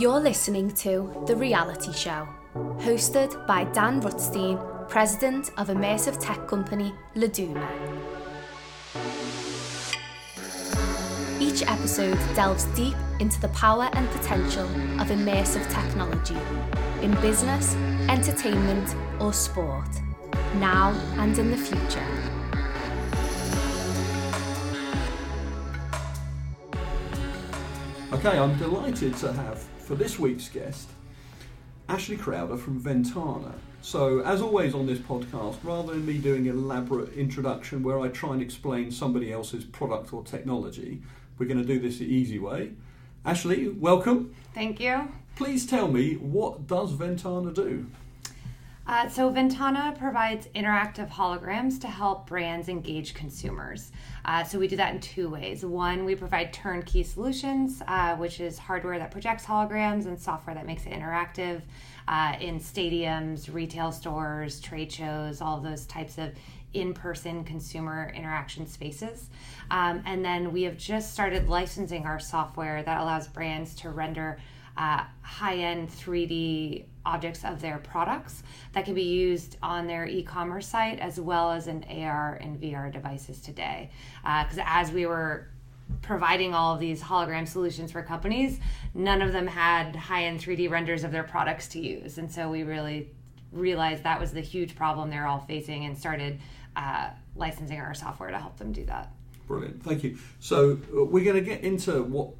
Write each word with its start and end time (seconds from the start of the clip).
You're 0.00 0.18
listening 0.18 0.70
to 0.76 1.12
The 1.26 1.36
Reality 1.36 1.92
Show, 1.92 2.26
hosted 2.78 3.46
by 3.46 3.64
Dan 3.64 4.00
Rutstein, 4.00 4.56
president 4.88 5.50
of 5.58 5.68
immersive 5.68 6.18
tech 6.18 6.48
company 6.48 6.94
Laduma. 7.14 7.68
Each 11.38 11.60
episode 11.66 12.18
delves 12.34 12.64
deep 12.74 12.96
into 13.18 13.38
the 13.42 13.48
power 13.48 13.90
and 13.92 14.08
potential 14.08 14.64
of 14.98 15.08
immersive 15.08 15.70
technology 15.70 16.38
in 17.02 17.10
business, 17.20 17.74
entertainment, 18.08 18.96
or 19.20 19.34
sport, 19.34 19.90
now 20.54 20.92
and 21.18 21.38
in 21.38 21.50
the 21.50 21.58
future. 21.58 22.06
Okay, 28.14 28.38
I'm 28.38 28.56
delighted 28.56 29.14
to 29.18 29.32
have 29.34 29.62
for 29.90 29.96
this 29.96 30.20
week's 30.20 30.48
guest 30.48 30.88
Ashley 31.88 32.16
Crowder 32.16 32.56
from 32.56 32.80
VNTANA. 32.80 33.54
So, 33.82 34.20
as 34.20 34.40
always 34.40 34.72
on 34.72 34.86
this 34.86 35.00
podcast, 35.00 35.56
rather 35.64 35.94
than 35.94 36.06
me 36.06 36.18
doing 36.18 36.46
an 36.46 36.56
elaborate 36.56 37.12
introduction 37.14 37.82
where 37.82 37.98
I 37.98 38.06
try 38.06 38.34
and 38.34 38.40
explain 38.40 38.92
somebody 38.92 39.32
else's 39.32 39.64
product 39.64 40.12
or 40.12 40.22
technology, 40.22 41.02
we're 41.38 41.46
going 41.46 41.58
to 41.58 41.64
do 41.64 41.80
this 41.80 41.98
the 41.98 42.04
easy 42.04 42.38
way. 42.38 42.70
Ashley, 43.24 43.66
welcome. 43.66 44.32
Thank 44.54 44.78
you. 44.78 45.10
Please 45.34 45.66
tell 45.66 45.88
me 45.88 46.14
what 46.14 46.68
does 46.68 46.92
VNTANA 46.92 47.52
do? 47.52 47.86
Uh, 48.90 49.08
so 49.08 49.30
VNTANA 49.30 49.96
provides 49.96 50.48
interactive 50.48 51.08
holograms 51.08 51.80
to 51.80 51.86
help 51.86 52.26
brands 52.26 52.68
engage 52.68 53.14
consumers. 53.14 53.92
Uh, 54.24 54.42
so 54.42 54.58
we 54.58 54.66
do 54.66 54.74
that 54.74 54.92
in 54.92 55.00
two 55.00 55.28
ways. 55.28 55.64
One, 55.64 56.04
we 56.04 56.16
provide 56.16 56.52
turnkey 56.52 57.04
solutions, 57.04 57.82
uh, 57.86 58.16
which 58.16 58.40
is 58.40 58.58
hardware 58.58 58.98
that 58.98 59.12
projects 59.12 59.44
holograms 59.44 60.06
and 60.06 60.18
software 60.18 60.56
that 60.56 60.66
makes 60.66 60.86
it 60.86 60.92
interactive 60.92 61.62
uh, 62.08 62.34
in 62.40 62.58
stadiums, 62.58 63.54
retail 63.54 63.92
stores, 63.92 64.58
trade 64.58 64.90
shows, 64.90 65.40
all 65.40 65.60
those 65.60 65.86
types 65.86 66.18
of 66.18 66.32
in-person 66.74 67.44
consumer 67.44 68.12
interaction 68.16 68.66
spaces. 68.66 69.30
Um, 69.70 70.02
and 70.04 70.24
then 70.24 70.52
we 70.52 70.64
have 70.64 70.76
just 70.76 71.12
started 71.12 71.48
licensing 71.48 72.06
our 72.06 72.18
software 72.18 72.82
that 72.82 73.00
allows 73.00 73.28
brands 73.28 73.72
to 73.76 73.90
render 73.90 74.40
uh, 74.76 75.04
high-end 75.22 75.90
3D 75.90 76.86
objects 77.04 77.44
of 77.44 77.60
their 77.60 77.78
products 77.78 78.42
that 78.72 78.84
can 78.84 78.94
be 78.94 79.02
used 79.02 79.56
on 79.62 79.86
their 79.86 80.06
e-commerce 80.06 80.66
site 80.66 80.98
as 80.98 81.18
well 81.18 81.50
as 81.50 81.66
in 81.66 81.84
AR 81.84 82.34
and 82.34 82.60
VR 82.60 82.92
devices 82.92 83.40
today. 83.40 83.90
Because 84.22 84.58
uh, 84.58 84.64
as 84.66 84.92
we 84.92 85.06
were 85.06 85.48
providing 86.02 86.54
all 86.54 86.74
of 86.74 86.80
these 86.80 87.02
hologram 87.02 87.46
solutions 87.46 87.92
for 87.92 88.02
companies, 88.02 88.60
none 88.94 89.22
of 89.22 89.32
them 89.32 89.46
had 89.46 89.96
high-end 89.96 90.40
3D 90.40 90.70
renders 90.70 91.04
of 91.04 91.12
their 91.12 91.24
products 91.24 91.68
to 91.68 91.80
use, 91.80 92.18
and 92.18 92.30
so 92.30 92.48
we 92.48 92.62
really 92.62 93.10
realized 93.52 94.04
that 94.04 94.20
was 94.20 94.32
the 94.32 94.40
huge 94.40 94.76
problem 94.76 95.10
they're 95.10 95.26
all 95.26 95.40
facing 95.40 95.84
and 95.84 95.98
started 95.98 96.38
uh, 96.76 97.10
licensing 97.34 97.80
our 97.80 97.94
software 97.94 98.30
to 98.30 98.38
help 98.38 98.56
them 98.58 98.70
do 98.70 98.84
that. 98.84 99.12
Brilliant, 99.46 99.82
thank 99.82 100.04
you. 100.04 100.16
So 100.38 100.78
uh, 100.96 101.04
we're 101.04 101.24
going 101.24 101.36
to 101.36 101.42
get 101.42 101.62
into 101.62 102.02
what 102.02 102.30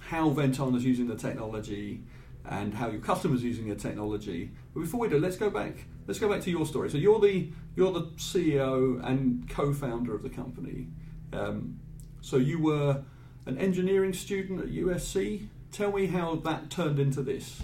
how 0.00 0.28
VNTANA 0.30 0.76
is 0.76 0.84
using 0.84 1.06
the 1.06 1.14
technology 1.14 2.02
and 2.48 2.74
how 2.74 2.88
your 2.88 3.00
customers 3.00 3.42
using 3.42 3.66
your 3.66 3.76
technology. 3.76 4.50
But 4.74 4.80
before 4.80 5.00
we 5.00 5.08
do, 5.08 5.18
let's 5.18 5.36
go 5.36 5.50
back. 5.50 5.84
Let's 6.06 6.18
go 6.18 6.28
back 6.28 6.42
to 6.42 6.50
your 6.50 6.66
story. 6.66 6.90
So 6.90 6.98
you're 6.98 7.20
the 7.20 7.50
you're 7.76 7.92
the 7.92 8.02
CEO 8.16 9.04
and 9.06 9.48
co-founder 9.48 10.14
of 10.14 10.22
the 10.22 10.30
company. 10.30 10.88
Um, 11.32 11.78
so 12.20 12.36
you 12.36 12.60
were 12.60 13.02
an 13.46 13.58
engineering 13.58 14.12
student 14.12 14.60
at 14.60 14.68
USC. 14.68 15.46
Tell 15.70 15.92
me 15.92 16.06
how 16.06 16.36
that 16.36 16.70
turned 16.70 16.98
into 16.98 17.22
this. 17.22 17.62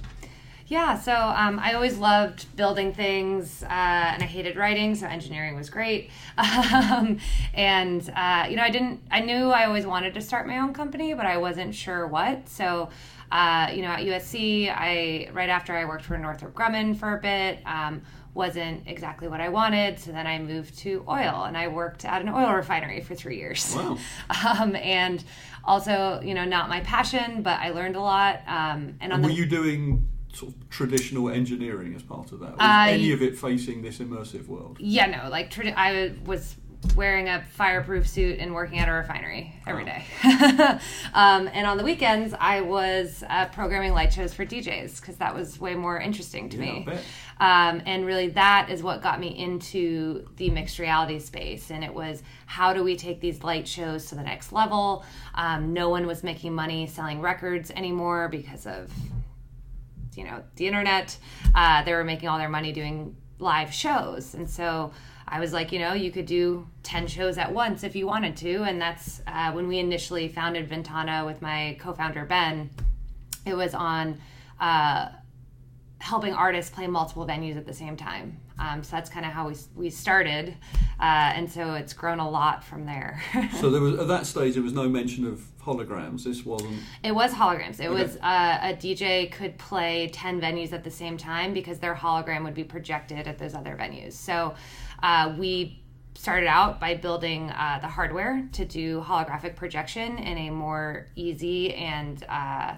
Yeah, 0.68 0.98
so 0.98 1.14
um, 1.14 1.58
I 1.58 1.72
always 1.72 1.96
loved 1.96 2.54
building 2.54 2.92
things, 2.92 3.62
uh, 3.62 3.66
and 3.70 4.22
I 4.22 4.26
hated 4.26 4.54
writing, 4.56 4.94
so 4.94 5.06
engineering 5.06 5.56
was 5.56 5.70
great. 5.70 6.10
Um, 6.38 7.18
and 7.54 8.08
uh, 8.14 8.46
you 8.48 8.56
know, 8.56 8.62
I 8.62 8.70
didn't. 8.70 9.00
I 9.10 9.20
knew 9.20 9.50
I 9.50 9.64
always 9.64 9.86
wanted 9.86 10.14
to 10.14 10.20
start 10.20 10.46
my 10.46 10.58
own 10.58 10.72
company, 10.72 11.14
but 11.14 11.26
I 11.26 11.38
wasn't 11.38 11.74
sure 11.74 12.06
what. 12.06 12.48
So 12.48 12.90
uh, 13.30 13.70
you 13.72 13.82
know, 13.82 13.88
at 13.88 14.00
USC, 14.00 14.72
I 14.74 15.30
right 15.32 15.48
after 15.48 15.74
I 15.74 15.84
worked 15.84 16.04
for 16.04 16.16
Northrop 16.16 16.54
Grumman 16.54 16.96
for 16.96 17.16
a 17.16 17.20
bit. 17.20 17.60
Um, 17.66 18.02
wasn't 18.34 18.86
exactly 18.86 19.26
what 19.26 19.40
I 19.40 19.48
wanted, 19.48 19.98
so 19.98 20.12
then 20.12 20.26
I 20.26 20.38
moved 20.38 20.78
to 20.78 21.04
oil, 21.08 21.44
and 21.44 21.56
I 21.56 21.66
worked 21.68 22.04
at 22.04 22.22
an 22.22 22.28
oil 22.28 22.52
refinery 22.52 23.00
for 23.00 23.14
three 23.14 23.36
years. 23.36 23.74
Wow. 23.74 23.98
um, 24.60 24.76
and 24.76 25.24
also, 25.64 26.20
you 26.22 26.34
know, 26.34 26.44
not 26.44 26.68
my 26.68 26.80
passion, 26.80 27.42
but 27.42 27.58
I 27.58 27.70
learned 27.70 27.96
a 27.96 28.00
lot. 28.00 28.42
Um, 28.46 28.96
and, 29.00 29.12
and 29.12 29.22
were 29.22 29.28
the, 29.28 29.34
you 29.34 29.46
doing 29.46 30.08
sort 30.32 30.52
of 30.52 30.70
traditional 30.70 31.28
engineering 31.30 31.94
as 31.94 32.02
part 32.02 32.30
of 32.32 32.40
that? 32.40 32.52
Was 32.52 32.60
uh, 32.60 32.86
any 32.88 33.12
of 33.12 33.22
it 33.22 33.36
facing 33.36 33.82
this 33.82 33.98
immersive 33.98 34.46
world? 34.46 34.76
Yeah, 34.80 35.06
no. 35.06 35.28
Like 35.28 35.50
tradi- 35.50 35.74
I 35.76 36.14
was 36.24 36.56
wearing 36.94 37.28
a 37.28 37.42
fireproof 37.52 38.08
suit 38.08 38.38
and 38.38 38.54
working 38.54 38.78
at 38.78 38.88
a 38.88 38.92
refinery 38.92 39.52
every 39.66 39.84
day. 39.84 40.04
um, 41.14 41.48
and 41.52 41.66
on 41.66 41.76
the 41.76 41.84
weekends, 41.84 42.34
I 42.38 42.60
was 42.60 43.24
uh, 43.28 43.46
programming 43.46 43.92
light 43.92 44.12
shows 44.12 44.32
for 44.32 44.46
DJs 44.46 45.00
because 45.00 45.16
that 45.16 45.34
was 45.34 45.60
way 45.60 45.74
more 45.74 45.98
interesting 45.98 46.48
to 46.50 46.56
yeah, 46.56 46.62
me. 46.62 46.88
Um, 47.40 47.82
and 47.86 48.06
really, 48.06 48.28
that 48.28 48.68
is 48.70 48.82
what 48.82 49.02
got 49.02 49.18
me 49.18 49.36
into 49.36 50.28
the 50.36 50.50
mixed 50.50 50.78
reality 50.78 51.18
space. 51.18 51.70
And 51.70 51.82
it 51.82 51.92
was 51.92 52.22
how 52.46 52.72
do 52.72 52.84
we 52.84 52.96
take 52.96 53.20
these 53.20 53.42
light 53.42 53.66
shows 53.66 54.06
to 54.06 54.14
the 54.14 54.22
next 54.22 54.52
level? 54.52 55.04
Um, 55.34 55.72
no 55.72 55.88
one 55.88 56.06
was 56.06 56.22
making 56.22 56.54
money 56.54 56.86
selling 56.86 57.20
records 57.20 57.70
anymore 57.72 58.28
because 58.28 58.66
of 58.66 58.92
you 60.14 60.24
know 60.24 60.42
the 60.56 60.66
internet. 60.66 61.16
Uh, 61.54 61.82
they 61.84 61.92
were 61.92 62.04
making 62.04 62.28
all 62.28 62.38
their 62.38 62.48
money 62.48 62.72
doing 62.72 63.16
live 63.38 63.72
shows, 63.72 64.34
and 64.34 64.48
so 64.48 64.92
I 65.30 65.40
was 65.40 65.52
like, 65.52 65.72
you 65.72 65.78
know, 65.78 65.92
you 65.92 66.10
could 66.10 66.26
do 66.26 66.66
10 66.82 67.06
shows 67.06 67.38
at 67.38 67.52
once 67.52 67.84
if 67.84 67.94
you 67.94 68.06
wanted 68.06 68.36
to. 68.38 68.62
And 68.62 68.80
that's 68.80 69.22
uh, 69.26 69.52
when 69.52 69.68
we 69.68 69.78
initially 69.78 70.28
founded 70.28 70.68
VNTANA 70.68 71.26
with 71.26 71.42
my 71.42 71.76
co 71.80 71.92
founder, 71.92 72.24
Ben. 72.24 72.70
It 73.46 73.54
was 73.54 73.74
on 73.74 74.20
uh, 74.60 75.08
helping 76.00 76.32
artists 76.32 76.70
play 76.70 76.86
multiple 76.86 77.26
venues 77.26 77.56
at 77.56 77.66
the 77.66 77.74
same 77.74 77.96
time. 77.96 78.38
Um, 78.58 78.82
so 78.82 78.96
that's 78.96 79.08
kind 79.08 79.24
of 79.24 79.32
how 79.32 79.48
we, 79.48 79.54
we 79.76 79.90
started. 79.90 80.56
Uh, 81.00 81.32
and 81.34 81.50
so 81.50 81.74
it's 81.74 81.92
grown 81.92 82.18
a 82.18 82.28
lot 82.28 82.64
from 82.64 82.84
there. 82.84 83.22
so 83.60 83.70
there 83.70 83.80
was 83.80 83.98
at 83.98 84.08
that 84.08 84.26
stage, 84.26 84.54
there 84.54 84.62
was 84.62 84.72
no 84.72 84.88
mention 84.88 85.26
of 85.26 85.40
holograms. 85.62 86.24
This 86.24 86.44
wasn't. 86.44 86.80
It 87.04 87.12
was 87.12 87.32
holograms. 87.32 87.78
It 87.80 87.86
okay. 87.86 88.02
was 88.02 88.16
uh, 88.16 88.58
a 88.62 88.74
DJ 88.74 89.30
could 89.30 89.58
play 89.58 90.10
10 90.12 90.40
venues 90.40 90.72
at 90.72 90.82
the 90.82 90.90
same 90.90 91.16
time 91.16 91.52
because 91.52 91.78
their 91.78 91.94
hologram 91.94 92.42
would 92.44 92.54
be 92.54 92.64
projected 92.64 93.28
at 93.28 93.38
those 93.38 93.54
other 93.54 93.76
venues. 93.78 94.14
So 94.14 94.54
uh, 95.02 95.34
we 95.38 95.80
started 96.14 96.48
out 96.48 96.80
by 96.80 96.94
building 96.94 97.50
uh, 97.50 97.78
the 97.80 97.86
hardware 97.86 98.48
to 98.52 98.64
do 98.64 99.00
holographic 99.00 99.54
projection 99.54 100.18
in 100.18 100.36
a 100.36 100.50
more 100.50 101.06
easy 101.14 101.72
and 101.74 102.24
uh, 102.28 102.74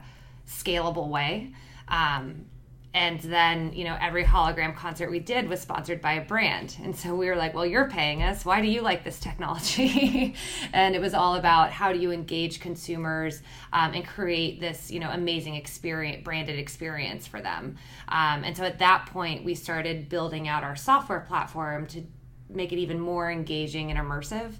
scalable 0.47 1.09
way. 1.09 1.53
Um, 1.89 2.45
and 2.93 3.21
then 3.21 3.73
you 3.73 3.84
know 3.84 3.97
every 4.01 4.25
hologram 4.25 4.75
concert 4.75 5.11
we 5.11 5.21
did 5.21 5.49
was 5.49 5.61
sponsored 5.61 6.01
by 6.01 6.15
a 6.15 6.25
brand. 6.25 6.77
And 6.83 6.95
so 6.95 7.15
we 7.15 7.27
were 7.27 7.37
like 7.37 7.55
well 7.55 7.67
you're 7.67 7.89
paying 7.89 8.23
us. 8.23 8.45
Why 8.45 8.61
do 8.61 8.69
you 8.69 8.81
like 8.83 9.05
this 9.05 9.21
technology? 9.21 10.34
And 10.73 10.95
it 10.95 11.01
was 11.01 11.15
all 11.15 11.34
about 11.37 11.71
how 11.71 11.93
do 11.93 11.99
you 11.99 12.12
engage 12.12 12.61
consumers 12.61 13.43
um, 13.73 13.93
and 13.95 14.06
create 14.06 14.61
this 14.61 14.91
you 14.91 15.01
know 15.01 15.11
amazing 15.11 15.55
experience 15.55 16.23
branded 16.25 16.59
experience 16.59 17.27
for 17.27 17.41
them. 17.41 17.77
Um, 18.09 18.45
and 18.45 18.56
so 18.56 18.65
at 18.65 18.78
that 18.78 19.07
point 19.07 19.45
we 19.45 19.55
started 19.55 20.09
building 20.09 20.49
out 20.49 20.65
our 20.65 20.77
software 20.77 21.21
platform 21.21 21.87
to 21.89 22.03
make 22.49 22.72
it 22.72 22.78
even 22.78 22.99
more 22.99 23.31
engaging 23.31 23.91
and 23.91 24.01
immersive 24.01 24.53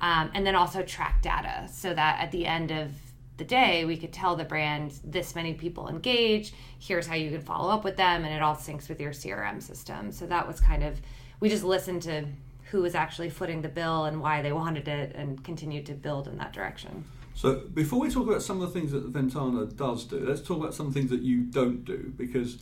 um, 0.00 0.30
and 0.34 0.46
then 0.46 0.54
also 0.54 0.82
track 0.82 1.22
data 1.22 1.68
so 1.70 1.94
that 1.94 2.20
at 2.20 2.30
the 2.30 2.46
end 2.46 2.70
of 2.70 2.92
the 3.38 3.44
day, 3.44 3.84
we 3.84 3.96
could 3.96 4.12
tell 4.12 4.36
the 4.36 4.44
brand 4.44 4.98
this 5.04 5.34
many 5.34 5.54
people 5.54 5.88
engage, 5.88 6.52
here's 6.78 7.06
how 7.06 7.14
you 7.14 7.30
can 7.30 7.40
follow 7.40 7.70
up 7.70 7.84
with 7.84 7.96
them, 7.96 8.24
and 8.24 8.34
it 8.34 8.42
all 8.42 8.56
syncs 8.56 8.88
with 8.88 9.00
your 9.00 9.12
CRM 9.12 9.62
system. 9.62 10.12
So 10.12 10.26
that 10.26 10.46
was 10.46 10.60
kind 10.60 10.82
of, 10.84 11.00
we 11.40 11.48
just 11.48 11.64
listened 11.64 12.02
to 12.02 12.26
who 12.70 12.82
was 12.82 12.94
actually 12.94 13.30
footing 13.30 13.62
the 13.62 13.68
bill 13.68 14.04
and 14.04 14.20
why 14.20 14.42
they 14.42 14.52
wanted 14.52 14.88
it 14.88 15.14
and 15.14 15.42
continued 15.42 15.86
to 15.86 15.94
build 15.94 16.28
in 16.28 16.36
that 16.36 16.52
direction. 16.52 17.04
So 17.34 17.62
before 17.72 18.00
we 18.00 18.10
talk 18.10 18.28
about 18.28 18.42
some 18.42 18.60
of 18.60 18.72
the 18.72 18.78
things 18.78 18.92
that 18.92 19.12
VNTANA 19.12 19.76
does 19.76 20.04
do, 20.04 20.26
let's 20.26 20.42
talk 20.42 20.58
about 20.58 20.74
some 20.74 20.92
things 20.92 21.08
that 21.10 21.22
you 21.22 21.42
don't 21.42 21.84
do 21.84 22.12
because 22.16 22.58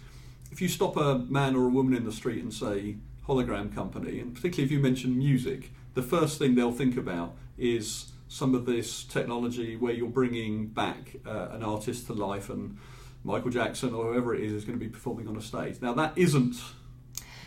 if 0.53 0.61
you 0.61 0.69
stop 0.69 0.97
a 0.97 1.19
man 1.31 1.57
or 1.57 1.65
a 1.67 1.71
woman 1.71 1.95
in 1.95 2.05
the 2.05 2.13
street 2.13 2.43
and 2.43 2.53
say 2.53 2.97
hologram 3.27 3.75
company, 3.75 4.21
and 4.21 4.35
particularly 4.35 4.65
if 4.65 4.71
you 4.71 4.79
mention 4.79 5.17
music, 5.17 5.71
the 5.95 6.03
first 6.03 6.39
thing 6.39 6.55
they'll 6.55 6.73
think 6.73 6.97
about 6.97 7.35
is 7.57 8.13
some 8.29 8.55
of 8.55 8.67
this 8.67 9.05
technology 9.05 9.77
where 9.77 9.93
you're 9.93 10.09
bringing 10.09 10.67
back 10.69 11.17
uh, 11.27 11.49
an 11.53 11.63
artist 11.63 12.07
to 12.07 12.13
life 12.13 12.51
and 12.51 12.79
Michael 13.25 13.51
Jackson 13.51 13.95
or 13.95 14.13
whoever 14.13 14.35
it 14.35 14.43
is 14.43 14.53
is 14.53 14.65
going 14.65 14.79
to 14.79 14.85
be 14.85 14.91
performing 14.91 15.29
on 15.29 15.37
a 15.37 15.41
stage. 15.41 15.81
Now 15.83 15.93
that 15.95 16.17
isn't 16.17 16.57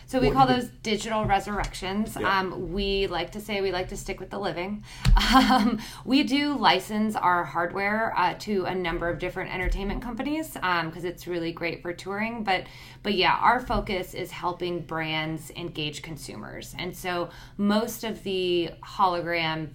So 0.06 0.18
we 0.20 0.30
call 0.30 0.46
those 0.46 0.68
digital 0.82 1.24
resurrections. 1.24 2.16
Yeah. 2.20 2.40
Um, 2.40 2.72
we 2.72 3.06
like 3.06 3.30
to 3.32 3.40
say 3.40 3.60
we 3.60 3.70
like 3.70 3.88
to 3.88 3.96
stick 3.96 4.20
with 4.20 4.30
the 4.30 4.38
living. 4.38 4.84
Um, 5.32 5.78
we 6.04 6.24
do 6.24 6.56
license 6.56 7.14
our 7.14 7.44
hardware 7.44 8.12
uh, 8.16 8.34
to 8.40 8.64
a 8.64 8.74
number 8.74 9.08
of 9.08 9.20
different 9.20 9.54
entertainment 9.54 10.02
companies 10.02 10.54
because 10.54 11.04
um, 11.04 11.06
it's 11.06 11.26
really 11.28 11.52
great 11.52 11.82
for 11.82 11.92
touring. 11.92 12.42
But 12.42 12.64
but 13.02 13.14
yeah, 13.14 13.38
our 13.40 13.60
focus 13.60 14.12
is 14.12 14.32
helping 14.32 14.80
brands 14.80 15.52
engage 15.52 16.02
consumers, 16.02 16.74
and 16.78 16.96
so 16.96 17.30
most 17.56 18.02
of 18.02 18.22
the 18.24 18.70
hologram 18.82 19.74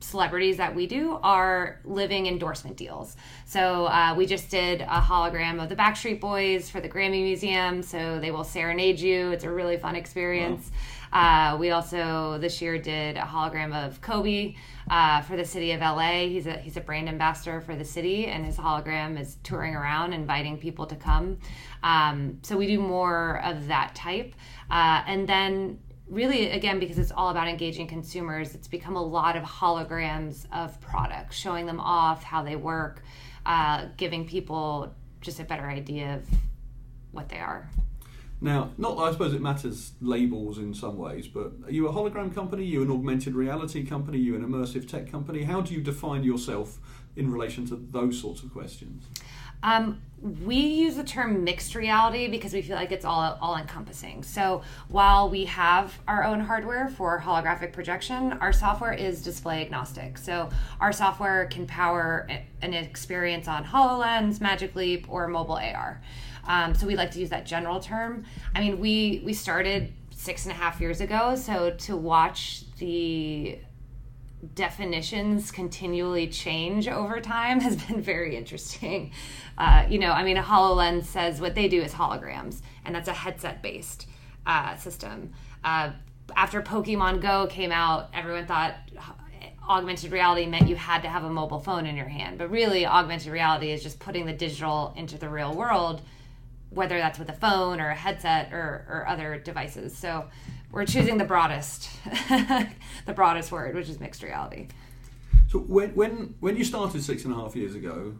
celebrities 0.00 0.56
that 0.56 0.74
we 0.74 0.86
do 0.86 1.18
are 1.22 1.80
living 1.84 2.26
endorsement 2.26 2.76
deals. 2.76 3.16
So 3.46 3.86
uh, 3.86 4.14
we 4.16 4.26
just 4.26 4.50
did 4.50 4.82
a 4.82 5.00
hologram 5.00 5.62
of 5.62 5.68
the 5.68 5.76
Backstreet 5.76 6.20
Boys 6.20 6.70
for 6.70 6.80
the 6.80 6.88
Grammy 6.88 7.22
Museum. 7.22 7.82
So 7.82 8.20
they 8.20 8.30
will 8.30 8.44
serenade 8.44 9.00
you. 9.00 9.30
It's 9.30 9.44
a 9.44 9.50
really 9.50 9.76
fun 9.76 9.96
experience. 9.96 10.70
Wow. 10.70 10.78
Uh, 11.10 11.56
we 11.56 11.70
also 11.70 12.38
this 12.38 12.60
year 12.60 12.78
did 12.78 13.16
a 13.16 13.22
hologram 13.22 13.74
of 13.74 14.00
Kobe 14.00 14.54
uh, 14.90 15.22
for 15.22 15.36
the 15.36 15.44
city 15.44 15.72
of 15.72 15.80
LA. 15.80 16.26
He's 16.26 16.46
a 16.46 16.58
he's 16.58 16.76
a 16.76 16.80
brand 16.80 17.08
ambassador 17.08 17.60
for 17.60 17.74
the 17.76 17.84
city, 17.84 18.26
and 18.26 18.44
his 18.44 18.56
hologram 18.56 19.18
is 19.18 19.38
touring 19.42 19.74
around, 19.74 20.12
inviting 20.12 20.58
people 20.58 20.86
to 20.86 20.96
come. 20.96 21.38
Um, 21.82 22.38
so 22.42 22.56
we 22.56 22.66
do 22.66 22.78
more 22.78 23.40
of 23.44 23.68
that 23.68 23.94
type, 23.94 24.34
uh, 24.70 25.02
and 25.06 25.26
then 25.26 25.78
really 26.08 26.50
again 26.50 26.78
because 26.78 26.98
it's 26.98 27.12
all 27.12 27.28
about 27.28 27.48
engaging 27.48 27.86
consumers 27.86 28.54
it's 28.54 28.68
become 28.68 28.96
a 28.96 29.02
lot 29.02 29.36
of 29.36 29.42
holograms 29.42 30.46
of 30.52 30.80
products 30.80 31.36
showing 31.36 31.66
them 31.66 31.78
off 31.80 32.22
how 32.22 32.42
they 32.42 32.56
work 32.56 33.02
uh, 33.46 33.86
giving 33.96 34.26
people 34.26 34.94
just 35.20 35.40
a 35.40 35.44
better 35.44 35.68
idea 35.68 36.16
of 36.16 36.28
what 37.12 37.28
they 37.28 37.38
are. 37.38 37.70
Now 38.40 38.70
not 38.78 38.98
i 38.98 39.10
suppose 39.10 39.34
it 39.34 39.40
matters 39.40 39.92
labels 40.00 40.58
in 40.58 40.72
some 40.72 40.96
ways 40.96 41.26
but 41.26 41.52
are 41.64 41.72
you 41.72 41.88
a 41.88 41.92
hologram 41.92 42.32
company? 42.32 42.62
Are 42.62 42.66
you 42.66 42.82
an 42.82 42.90
augmented 42.90 43.34
reality 43.34 43.84
company? 43.84 44.18
Are 44.18 44.20
you 44.20 44.36
an 44.36 44.46
immersive 44.46 44.88
tech 44.88 45.10
company? 45.10 45.42
How 45.42 45.60
do 45.60 45.74
you 45.74 45.80
define 45.80 46.22
yourself 46.22 46.78
in 47.16 47.32
relation 47.32 47.66
to 47.66 47.76
those 47.90 48.20
sorts 48.20 48.44
of 48.44 48.52
questions 48.52 49.04
um, 49.62 50.00
we 50.44 50.56
use 50.56 50.96
the 50.96 51.04
term 51.04 51.44
mixed 51.44 51.74
reality 51.74 52.26
because 52.28 52.52
we 52.52 52.60
feel 52.60 52.74
like 52.76 52.90
it's 52.90 53.04
all 53.04 53.38
all 53.40 53.56
encompassing. 53.56 54.22
So 54.22 54.62
while 54.88 55.30
we 55.30 55.44
have 55.44 55.96
our 56.08 56.24
own 56.24 56.40
hardware 56.40 56.88
for 56.88 57.20
holographic 57.20 57.72
projection, 57.72 58.32
our 58.34 58.52
software 58.52 58.92
is 58.92 59.22
display 59.22 59.62
agnostic. 59.62 60.18
So 60.18 60.48
our 60.80 60.92
software 60.92 61.46
can 61.46 61.66
power 61.66 62.28
an 62.62 62.74
experience 62.74 63.46
on 63.46 63.64
HoloLens, 63.64 64.40
Magic 64.40 64.74
Leap, 64.74 65.06
or 65.08 65.28
mobile 65.28 65.56
AR. 65.56 66.02
Um, 66.46 66.74
so 66.74 66.86
we 66.86 66.96
like 66.96 67.10
to 67.12 67.20
use 67.20 67.30
that 67.30 67.46
general 67.46 67.78
term. 67.78 68.24
I 68.54 68.60
mean, 68.60 68.80
we 68.80 69.22
we 69.24 69.32
started 69.32 69.92
six 70.10 70.46
and 70.46 70.52
a 70.52 70.56
half 70.56 70.80
years 70.80 71.00
ago, 71.00 71.36
so 71.36 71.70
to 71.70 71.96
watch 71.96 72.64
the 72.78 73.60
definitions 74.54 75.50
continually 75.50 76.28
change 76.28 76.88
over 76.88 77.20
time 77.20 77.60
has 77.60 77.76
been 77.76 78.00
very 78.00 78.36
interesting. 78.36 79.12
Uh, 79.56 79.84
you 79.88 79.98
know, 79.98 80.12
I 80.12 80.22
mean, 80.22 80.36
a 80.36 80.42
HoloLens 80.42 81.04
says 81.04 81.40
what 81.40 81.54
they 81.54 81.68
do 81.68 81.80
is 81.82 81.92
holograms, 81.92 82.60
and 82.84 82.94
that's 82.94 83.08
a 83.08 83.12
headset 83.12 83.62
based 83.62 84.06
uh, 84.46 84.76
system. 84.76 85.32
Uh, 85.64 85.92
after 86.36 86.62
Pokemon 86.62 87.20
Go 87.20 87.46
came 87.46 87.72
out, 87.72 88.10
everyone 88.12 88.46
thought 88.46 88.74
augmented 89.68 90.12
reality 90.12 90.46
meant 90.46 90.68
you 90.68 90.76
had 90.76 91.02
to 91.02 91.08
have 91.08 91.24
a 91.24 91.30
mobile 91.30 91.60
phone 91.60 91.86
in 91.86 91.96
your 91.96 92.08
hand. 92.08 92.38
But 92.38 92.50
really, 92.50 92.86
augmented 92.86 93.30
reality 93.30 93.70
is 93.70 93.82
just 93.82 93.98
putting 93.98 94.26
the 94.26 94.32
digital 94.32 94.94
into 94.96 95.18
the 95.18 95.28
real 95.28 95.54
world, 95.54 96.00
whether 96.70 96.98
that's 96.98 97.18
with 97.18 97.28
a 97.28 97.34
phone 97.34 97.80
or 97.80 97.90
a 97.90 97.94
headset 97.94 98.52
or, 98.52 98.86
or 98.88 99.06
other 99.08 99.38
devices. 99.38 99.96
So, 99.96 100.28
we're 100.70 100.84
choosing 100.84 101.18
the 101.18 101.24
broadest, 101.24 101.88
the 103.06 103.14
broadest 103.14 103.50
word, 103.50 103.74
which 103.74 103.88
is 103.88 104.00
mixed 104.00 104.22
reality. 104.22 104.68
So 105.48 105.60
when 105.60 105.94
when 105.94 106.34
when 106.40 106.56
you 106.56 106.64
started 106.64 107.02
six 107.02 107.24
and 107.24 107.32
a 107.32 107.36
half 107.36 107.56
years 107.56 107.74
ago, 107.74 108.16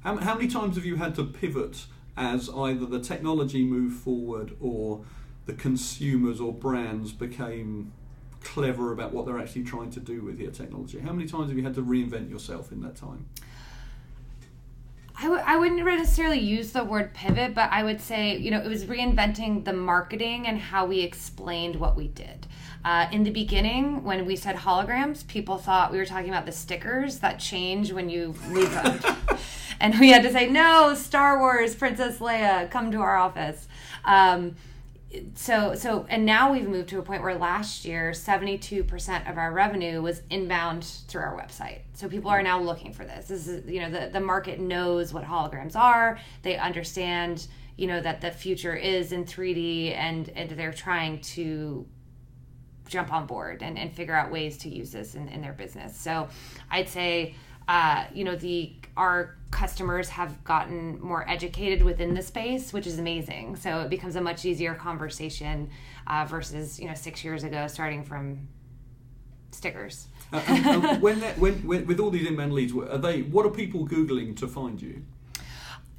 how, 0.00 0.16
how 0.16 0.34
many 0.34 0.48
times 0.48 0.76
have 0.76 0.84
you 0.84 0.96
had 0.96 1.14
to 1.16 1.24
pivot 1.24 1.84
as 2.16 2.48
either 2.48 2.86
the 2.86 3.00
technology 3.00 3.64
moved 3.64 4.00
forward 4.00 4.56
or 4.60 5.04
the 5.46 5.52
consumers 5.52 6.40
or 6.40 6.52
brands 6.52 7.12
became 7.12 7.92
clever 8.42 8.92
about 8.92 9.12
what 9.12 9.26
they're 9.26 9.38
actually 9.38 9.64
trying 9.64 9.90
to 9.90 10.00
do 10.00 10.22
with 10.22 10.38
your 10.38 10.50
technology? 10.50 11.00
How 11.00 11.12
many 11.12 11.28
times 11.28 11.48
have 11.48 11.58
you 11.58 11.64
had 11.64 11.74
to 11.74 11.82
reinvent 11.82 12.30
yourself 12.30 12.72
in 12.72 12.80
that 12.82 12.96
time? 12.96 13.26
I 15.16 15.22
w- 15.24 15.42
I 15.46 15.56
wouldn't 15.56 15.84
necessarily 15.84 16.40
use 16.40 16.72
the 16.72 16.82
word 16.84 17.14
pivot, 17.14 17.54
but 17.54 17.70
I 17.70 17.84
would 17.84 18.00
say, 18.00 18.36
you 18.36 18.50
know, 18.50 18.60
it 18.60 18.68
was 18.68 18.84
reinventing 18.84 19.64
the 19.64 19.72
marketing 19.72 20.46
and 20.46 20.58
how 20.58 20.86
we 20.86 21.00
explained 21.00 21.76
what 21.76 21.96
we 21.96 22.08
did. 22.08 22.46
Uh, 22.84 23.06
in 23.12 23.22
the 23.22 23.30
beginning, 23.30 24.02
when 24.02 24.26
we 24.26 24.36
said 24.36 24.56
holograms, 24.56 25.26
people 25.26 25.56
thought 25.56 25.92
we 25.92 25.98
were 25.98 26.04
talking 26.04 26.28
about 26.28 26.46
the 26.46 26.52
stickers 26.52 27.20
that 27.20 27.38
change 27.38 27.92
when 27.92 28.10
you 28.10 28.34
move 28.48 28.70
them. 28.72 28.98
and 29.80 29.98
we 29.98 30.10
had 30.10 30.22
to 30.24 30.32
say, 30.32 30.48
no, 30.50 30.94
Star 30.94 31.38
Wars, 31.38 31.74
Princess 31.74 32.18
Leia, 32.18 32.70
come 32.70 32.90
to 32.90 33.00
our 33.00 33.16
office. 33.16 33.68
Um, 34.04 34.56
so 35.34 35.74
so 35.74 36.06
and 36.08 36.24
now 36.24 36.52
we've 36.52 36.68
moved 36.68 36.88
to 36.90 36.98
a 36.98 37.02
point 37.02 37.22
where 37.22 37.34
last 37.34 37.84
year 37.84 38.12
72% 38.12 39.30
of 39.30 39.38
our 39.38 39.52
revenue 39.52 40.00
was 40.02 40.22
inbound 40.30 40.84
through 41.08 41.22
our 41.22 41.36
website. 41.36 41.80
So 41.94 42.08
people 42.08 42.30
are 42.30 42.42
now 42.42 42.60
looking 42.60 42.92
for 42.92 43.04
this. 43.04 43.28
This 43.28 43.48
is 43.48 43.68
you 43.68 43.80
know 43.80 43.90
the, 43.90 44.10
the 44.12 44.20
market 44.20 44.60
knows 44.60 45.12
what 45.12 45.24
holograms 45.24 45.76
are. 45.76 46.18
They 46.42 46.56
understand 46.56 47.46
you 47.76 47.86
know 47.86 48.00
that 48.00 48.20
the 48.20 48.30
future 48.30 48.74
is 48.74 49.12
in 49.12 49.24
3d 49.24 49.94
and 49.94 50.28
and 50.30 50.50
they're 50.50 50.72
trying 50.72 51.20
to 51.20 51.86
jump 52.86 53.12
on 53.12 53.26
board 53.26 53.62
and, 53.62 53.78
and 53.78 53.92
figure 53.92 54.14
out 54.14 54.30
ways 54.30 54.58
to 54.58 54.68
use 54.68 54.92
this 54.92 55.14
in, 55.14 55.28
in 55.28 55.40
their 55.40 55.54
business. 55.54 55.96
So 55.96 56.28
i'd 56.70 56.88
say 56.88 57.34
uh, 57.68 58.04
you 58.12 58.24
know 58.24 58.36
the 58.36 58.72
our 58.96 59.36
customers 59.50 60.08
have 60.08 60.42
gotten 60.42 61.00
more 61.00 61.28
educated 61.28 61.82
within 61.82 62.14
the 62.14 62.22
space 62.22 62.72
which 62.72 62.86
is 62.86 62.98
amazing. 62.98 63.56
So 63.56 63.80
it 63.80 63.90
becomes 63.90 64.16
a 64.16 64.20
much 64.20 64.44
easier 64.44 64.74
conversation 64.74 65.70
uh, 66.06 66.24
versus 66.24 66.78
you 66.78 66.88
know 66.88 66.94
six 66.94 67.24
years 67.24 67.44
ago 67.44 67.66
starting 67.66 68.04
from 68.04 68.48
stickers. 69.50 70.08
Uh, 70.32 70.42
and, 70.48 70.66
and 70.66 71.02
when, 71.02 71.20
when, 71.20 71.54
when, 71.66 71.86
with 71.86 72.00
all 72.00 72.10
these 72.10 72.26
inbound 72.26 72.52
leads 72.52 72.74
are 72.74 72.98
they 72.98 73.22
what 73.22 73.46
are 73.46 73.50
people 73.50 73.86
googling 73.86 74.36
to 74.36 74.48
find 74.48 74.80
you? 74.80 75.02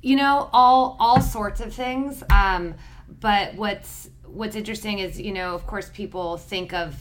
You 0.02 0.18
know 0.18 0.50
all 0.54 0.98
all 1.00 1.22
sorts 1.22 1.62
of 1.62 1.74
things 1.74 2.24
um, 2.32 2.76
but 3.20 3.56
what's 3.56 4.10
what's 4.26 4.56
interesting 4.56 5.00
is 5.00 5.20
you 5.20 5.32
know 5.32 5.56
of 5.56 5.66
course 5.66 5.90
people 5.94 6.38
think 6.38 6.74
of 6.74 6.96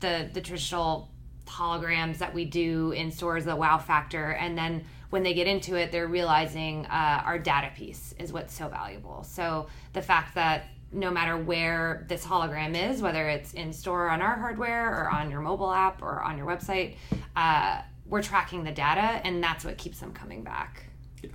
the 0.00 0.28
the 0.32 0.40
traditional 0.40 1.09
holograms 1.50 2.18
that 2.18 2.32
we 2.32 2.44
do 2.44 2.92
in 2.92 3.10
stores, 3.10 3.44
the 3.44 3.56
wow 3.56 3.78
factor, 3.78 4.32
and 4.32 4.56
then 4.56 4.84
when 5.10 5.22
they 5.24 5.34
get 5.34 5.46
into 5.46 5.74
it, 5.74 5.90
they're 5.90 6.06
realizing 6.06 6.86
uh, 6.86 7.22
our 7.24 7.38
data 7.38 7.70
piece 7.76 8.14
is 8.18 8.32
what's 8.32 8.54
so 8.54 8.68
valuable. 8.68 9.24
So 9.24 9.66
the 9.92 10.02
fact 10.02 10.36
that 10.36 10.66
no 10.92 11.10
matter 11.10 11.36
where 11.36 12.04
this 12.08 12.24
hologram 12.24 12.90
is, 12.90 13.02
whether 13.02 13.28
it's 13.28 13.52
in 13.54 13.72
store 13.72 14.08
on 14.08 14.22
our 14.22 14.36
hardware 14.36 14.88
or 14.88 15.10
on 15.10 15.30
your 15.30 15.40
mobile 15.40 15.72
app 15.72 16.02
or 16.02 16.22
on 16.22 16.38
your 16.38 16.46
website, 16.46 16.94
uh, 17.36 17.82
we're 18.06 18.22
tracking 18.22 18.64
the 18.64 18.72
data, 18.72 19.20
and 19.24 19.42
that's 19.42 19.64
what 19.64 19.78
keeps 19.78 20.00
them 20.00 20.12
coming 20.12 20.42
back. 20.42 20.84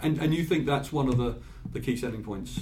And 0.02 0.18
and 0.20 0.34
you 0.34 0.44
think 0.44 0.66
that's 0.66 0.92
one 0.92 1.08
of 1.08 1.18
the 1.18 1.38
the 1.72 1.80
key 1.80 1.96
selling 1.96 2.24
points? 2.24 2.60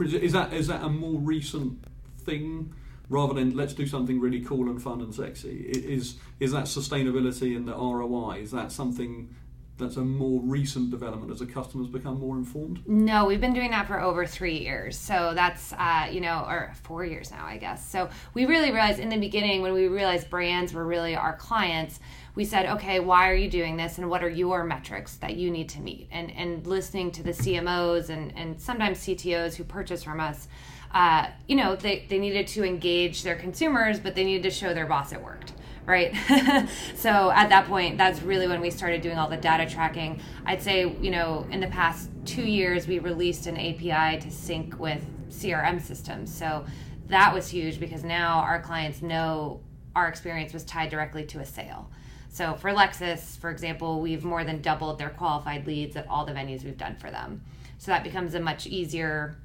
Is 0.00 0.32
that 0.32 0.52
is 0.52 0.68
that 0.68 0.82
a 0.82 0.88
more 0.88 1.20
recent 1.20 1.84
thing? 2.18 2.74
Rather 3.08 3.34
than 3.34 3.56
let's 3.56 3.74
do 3.74 3.86
something 3.86 4.20
really 4.20 4.40
cool 4.40 4.68
and 4.68 4.82
fun 4.82 5.00
and 5.00 5.14
sexy? 5.14 5.64
Is 5.68 6.16
is 6.40 6.52
that 6.52 6.64
sustainability 6.64 7.56
and 7.56 7.66
the 7.66 7.74
ROI? 7.74 8.40
Is 8.40 8.50
that 8.52 8.72
something 8.72 9.34
that's 9.78 9.96
a 9.96 10.04
more 10.04 10.40
recent 10.42 10.90
development 10.90 11.32
as 11.32 11.38
the 11.40 11.46
customers 11.46 11.88
become 11.88 12.20
more 12.20 12.36
informed? 12.36 12.86
No, 12.86 13.24
we've 13.24 13.40
been 13.40 13.54
doing 13.54 13.70
that 13.70 13.86
for 13.86 14.00
over 14.00 14.26
three 14.26 14.58
years. 14.58 14.96
So 14.96 15.32
that's, 15.34 15.72
uh, 15.72 16.08
you 16.10 16.20
know, 16.20 16.44
or 16.46 16.72
four 16.82 17.04
years 17.04 17.30
now, 17.30 17.44
I 17.44 17.56
guess. 17.56 17.88
So 17.88 18.10
we 18.34 18.44
really 18.44 18.70
realized 18.70 19.00
in 19.00 19.08
the 19.08 19.18
beginning 19.18 19.62
when 19.62 19.72
we 19.72 19.88
realized 19.88 20.30
brands 20.30 20.72
were 20.72 20.86
really 20.86 21.16
our 21.16 21.36
clients, 21.36 22.00
we 22.34 22.44
said, 22.44 22.66
okay, 22.66 23.00
why 23.00 23.30
are 23.30 23.34
you 23.34 23.50
doing 23.50 23.76
this 23.76 23.98
and 23.98 24.08
what 24.08 24.22
are 24.22 24.28
your 24.28 24.64
metrics 24.64 25.16
that 25.16 25.36
you 25.36 25.50
need 25.50 25.68
to 25.70 25.80
meet? 25.80 26.08
And, 26.10 26.30
and 26.32 26.66
listening 26.66 27.10
to 27.12 27.22
the 27.22 27.32
CMOs 27.32 28.08
and, 28.08 28.32
and 28.36 28.60
sometimes 28.60 29.00
CTOs 29.00 29.54
who 29.54 29.64
purchase 29.64 30.02
from 30.02 30.20
us, 30.20 30.48
uh, 30.92 31.28
you 31.46 31.56
know, 31.56 31.76
they, 31.76 32.06
they 32.08 32.18
needed 32.18 32.46
to 32.48 32.64
engage 32.64 33.22
their 33.22 33.36
consumers, 33.36 33.98
but 33.98 34.14
they 34.14 34.24
needed 34.24 34.42
to 34.44 34.50
show 34.50 34.74
their 34.74 34.86
boss 34.86 35.12
it 35.12 35.22
worked 35.22 35.52
right? 35.86 36.14
so 36.94 37.30
at 37.32 37.48
that 37.48 37.66
point, 37.66 37.98
that's 37.98 38.22
really 38.22 38.46
when 38.46 38.60
we 38.60 38.70
started 38.70 39.00
doing 39.00 39.18
all 39.18 39.28
the 39.28 39.36
data 39.36 39.68
tracking. 39.68 40.20
I'd 40.46 40.62
say, 40.62 40.96
you 41.00 41.10
know, 41.10 41.46
in 41.50 41.60
the 41.60 41.66
past 41.66 42.10
two 42.24 42.42
years, 42.42 42.86
we 42.86 42.98
released 42.98 43.46
an 43.46 43.56
API 43.56 44.20
to 44.20 44.30
sync 44.30 44.78
with 44.78 45.04
CRM 45.30 45.80
systems. 45.80 46.32
So 46.32 46.64
that 47.08 47.34
was 47.34 47.48
huge 47.48 47.80
because 47.80 48.04
now 48.04 48.38
our 48.40 48.60
clients 48.60 49.02
know 49.02 49.60
our 49.94 50.08
experience 50.08 50.52
was 50.52 50.64
tied 50.64 50.90
directly 50.90 51.24
to 51.26 51.40
a 51.40 51.44
sale. 51.44 51.90
So 52.28 52.54
for 52.54 52.70
Lexus, 52.70 53.38
for 53.38 53.50
example, 53.50 54.00
we've 54.00 54.24
more 54.24 54.44
than 54.44 54.62
doubled 54.62 54.98
their 54.98 55.10
qualified 55.10 55.66
leads 55.66 55.96
at 55.96 56.08
all 56.08 56.24
the 56.24 56.32
venues 56.32 56.64
we've 56.64 56.78
done 56.78 56.96
for 56.96 57.10
them. 57.10 57.42
So 57.76 57.90
that 57.90 58.04
becomes 58.04 58.34
a 58.34 58.40
much 58.40 58.66
easier 58.66 59.36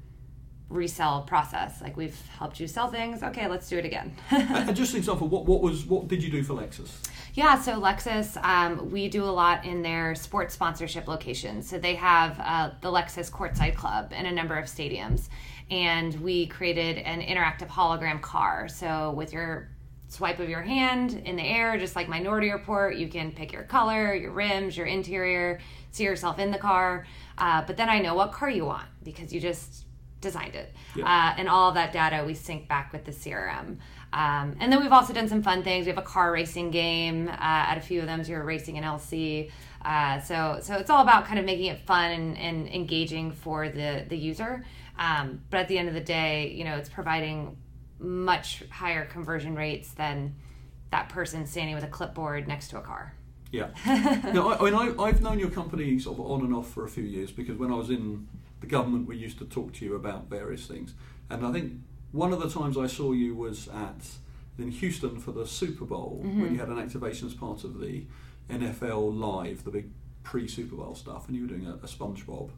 resell 0.68 1.22
process. 1.22 1.80
Like 1.80 1.96
we've 1.96 2.20
helped 2.38 2.60
you 2.60 2.66
sell 2.66 2.88
things. 2.90 3.22
Okay, 3.22 3.48
let's 3.48 3.68
do 3.68 3.78
it 3.78 3.84
again. 3.84 4.14
and 4.30 4.76
just 4.76 4.92
an 4.92 4.98
example, 4.98 5.28
what, 5.28 5.46
what 5.46 5.62
was 5.62 5.86
what 5.86 6.08
did 6.08 6.22
you 6.22 6.30
do 6.30 6.42
for 6.42 6.54
Lexus? 6.54 6.90
Yeah, 7.34 7.60
so 7.60 7.80
Lexus, 7.80 8.36
um, 8.42 8.90
we 8.90 9.08
do 9.08 9.24
a 9.24 9.26
lot 9.26 9.64
in 9.64 9.82
their 9.82 10.14
sports 10.14 10.54
sponsorship 10.54 11.06
locations. 11.06 11.68
So 11.68 11.78
they 11.78 11.94
have 11.94 12.38
uh, 12.40 12.70
the 12.80 12.90
Lexus 12.90 13.30
Courtside 13.30 13.76
Club 13.76 14.12
in 14.12 14.26
a 14.26 14.32
number 14.32 14.56
of 14.56 14.64
stadiums, 14.64 15.28
and 15.70 16.14
we 16.20 16.46
created 16.48 16.98
an 16.98 17.20
interactive 17.20 17.68
hologram 17.68 18.20
car. 18.20 18.68
So 18.68 19.12
with 19.12 19.32
your 19.32 19.70
swipe 20.08 20.40
of 20.40 20.48
your 20.48 20.62
hand 20.62 21.22
in 21.26 21.36
the 21.36 21.42
air, 21.42 21.78
just 21.78 21.94
like 21.94 22.08
Minority 22.08 22.50
Report, 22.50 22.96
you 22.96 23.08
can 23.08 23.30
pick 23.30 23.52
your 23.52 23.62
color, 23.62 24.14
your 24.14 24.32
rims, 24.32 24.76
your 24.76 24.86
interior, 24.86 25.60
see 25.92 26.04
yourself 26.04 26.38
in 26.38 26.50
the 26.50 26.58
car. 26.58 27.06
Uh, 27.36 27.62
but 27.66 27.76
then 27.76 27.88
I 27.88 28.00
know 28.00 28.14
what 28.14 28.32
car 28.32 28.50
you 28.50 28.64
want 28.64 28.88
because 29.04 29.32
you 29.32 29.40
just 29.40 29.84
designed 30.20 30.54
it. 30.54 30.74
Yeah. 30.96 31.04
Uh, 31.04 31.34
and 31.38 31.48
all 31.48 31.68
of 31.68 31.74
that 31.74 31.92
data 31.92 32.24
we 32.24 32.34
sync 32.34 32.68
back 32.68 32.92
with 32.92 33.04
the 33.04 33.12
CRM. 33.12 33.78
Um, 34.12 34.56
and 34.58 34.72
then 34.72 34.80
we've 34.80 34.92
also 34.92 35.12
done 35.12 35.28
some 35.28 35.42
fun 35.42 35.62
things. 35.62 35.86
We 35.86 35.90
have 35.90 35.98
a 35.98 36.06
car 36.06 36.32
racing 36.32 36.70
game 36.70 37.28
uh, 37.28 37.32
at 37.38 37.76
a 37.76 37.80
few 37.80 38.00
of 38.00 38.06
them. 38.06 38.24
So 38.24 38.32
you're 38.32 38.44
racing 38.44 38.78
an 38.78 38.84
LC. 38.84 39.50
Uh, 39.84 40.20
so 40.20 40.58
so 40.60 40.74
it's 40.76 40.90
all 40.90 41.02
about 41.02 41.26
kind 41.26 41.38
of 41.38 41.44
making 41.44 41.66
it 41.66 41.80
fun 41.80 42.10
and, 42.10 42.36
and 42.36 42.68
engaging 42.68 43.32
for 43.32 43.68
the 43.68 44.04
the 44.08 44.16
user. 44.16 44.64
Um, 44.98 45.42
but 45.50 45.60
at 45.60 45.68
the 45.68 45.78
end 45.78 45.88
of 45.88 45.94
the 45.94 46.00
day, 46.00 46.52
you 46.56 46.64
know, 46.64 46.76
it's 46.76 46.88
providing 46.88 47.56
much 48.00 48.64
higher 48.70 49.04
conversion 49.04 49.54
rates 49.54 49.92
than 49.92 50.34
that 50.90 51.08
person 51.08 51.46
standing 51.46 51.74
with 51.74 51.84
a 51.84 51.88
clipboard 51.88 52.48
next 52.48 52.68
to 52.68 52.78
a 52.78 52.80
car. 52.80 53.14
Yeah. 53.50 53.68
no, 54.34 54.50
I, 54.50 54.58
I 54.58 54.70
mean, 54.70 54.98
I, 54.98 55.06
have 55.06 55.22
known 55.22 55.38
your 55.38 55.50
company 55.50 55.98
sort 55.98 56.18
of 56.18 56.26
on 56.26 56.40
and 56.40 56.54
off 56.54 56.70
for 56.70 56.84
a 56.84 56.88
few 56.88 57.04
years 57.04 57.30
because 57.30 57.56
when 57.56 57.70
I 57.72 57.76
was 57.76 57.90
in 57.90 58.28
the 58.60 58.66
government, 58.66 59.06
we 59.06 59.16
used 59.16 59.38
to 59.38 59.44
talk 59.44 59.72
to 59.74 59.84
you 59.84 59.94
about 59.94 60.28
various 60.28 60.66
things. 60.66 60.94
And 61.30 61.44
I 61.46 61.52
think 61.52 61.74
one 62.12 62.32
of 62.32 62.40
the 62.40 62.50
times 62.50 62.76
I 62.76 62.86
saw 62.86 63.12
you 63.12 63.34
was 63.34 63.68
at 63.68 64.06
in 64.58 64.70
Houston 64.72 65.20
for 65.20 65.32
the 65.32 65.46
Super 65.46 65.84
Bowl 65.84 66.22
mm-hmm. 66.24 66.42
when 66.42 66.52
you 66.52 66.58
had 66.58 66.68
an 66.68 66.78
activation 66.78 67.28
as 67.28 67.34
part 67.34 67.62
of 67.64 67.80
the 67.80 68.04
NFL 68.50 69.16
Live, 69.16 69.64
the 69.64 69.70
big 69.70 69.90
pre-Super 70.24 70.76
Bowl 70.76 70.94
stuff, 70.94 71.28
and 71.28 71.36
you 71.36 71.42
were 71.42 71.48
doing 71.48 71.66
a, 71.66 71.74
a 71.74 71.86
SpongeBob 71.86 72.50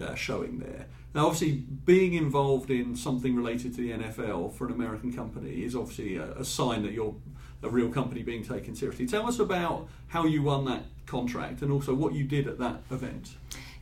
uh, 0.00 0.14
showing 0.14 0.58
there. 0.58 0.86
Now, 1.14 1.26
obviously, 1.26 1.52
being 1.52 2.14
involved 2.14 2.70
in 2.70 2.94
something 2.94 3.34
related 3.34 3.74
to 3.74 3.80
the 3.80 3.90
NFL 3.92 4.54
for 4.54 4.66
an 4.66 4.72
American 4.72 5.12
company 5.12 5.64
is 5.64 5.74
obviously 5.74 6.16
a, 6.16 6.32
a 6.32 6.44
sign 6.44 6.82
that 6.82 6.92
you're 6.92 7.14
a 7.62 7.68
real 7.68 7.90
company 7.90 8.22
being 8.22 8.44
taken 8.44 8.74
seriously. 8.74 9.06
Tell 9.06 9.26
us 9.26 9.38
about 9.38 9.88
how 10.08 10.24
you 10.24 10.42
won 10.42 10.64
that 10.66 10.84
contract 11.06 11.62
and 11.62 11.72
also 11.72 11.94
what 11.94 12.14
you 12.14 12.24
did 12.24 12.46
at 12.46 12.58
that 12.58 12.82
event. 12.90 13.30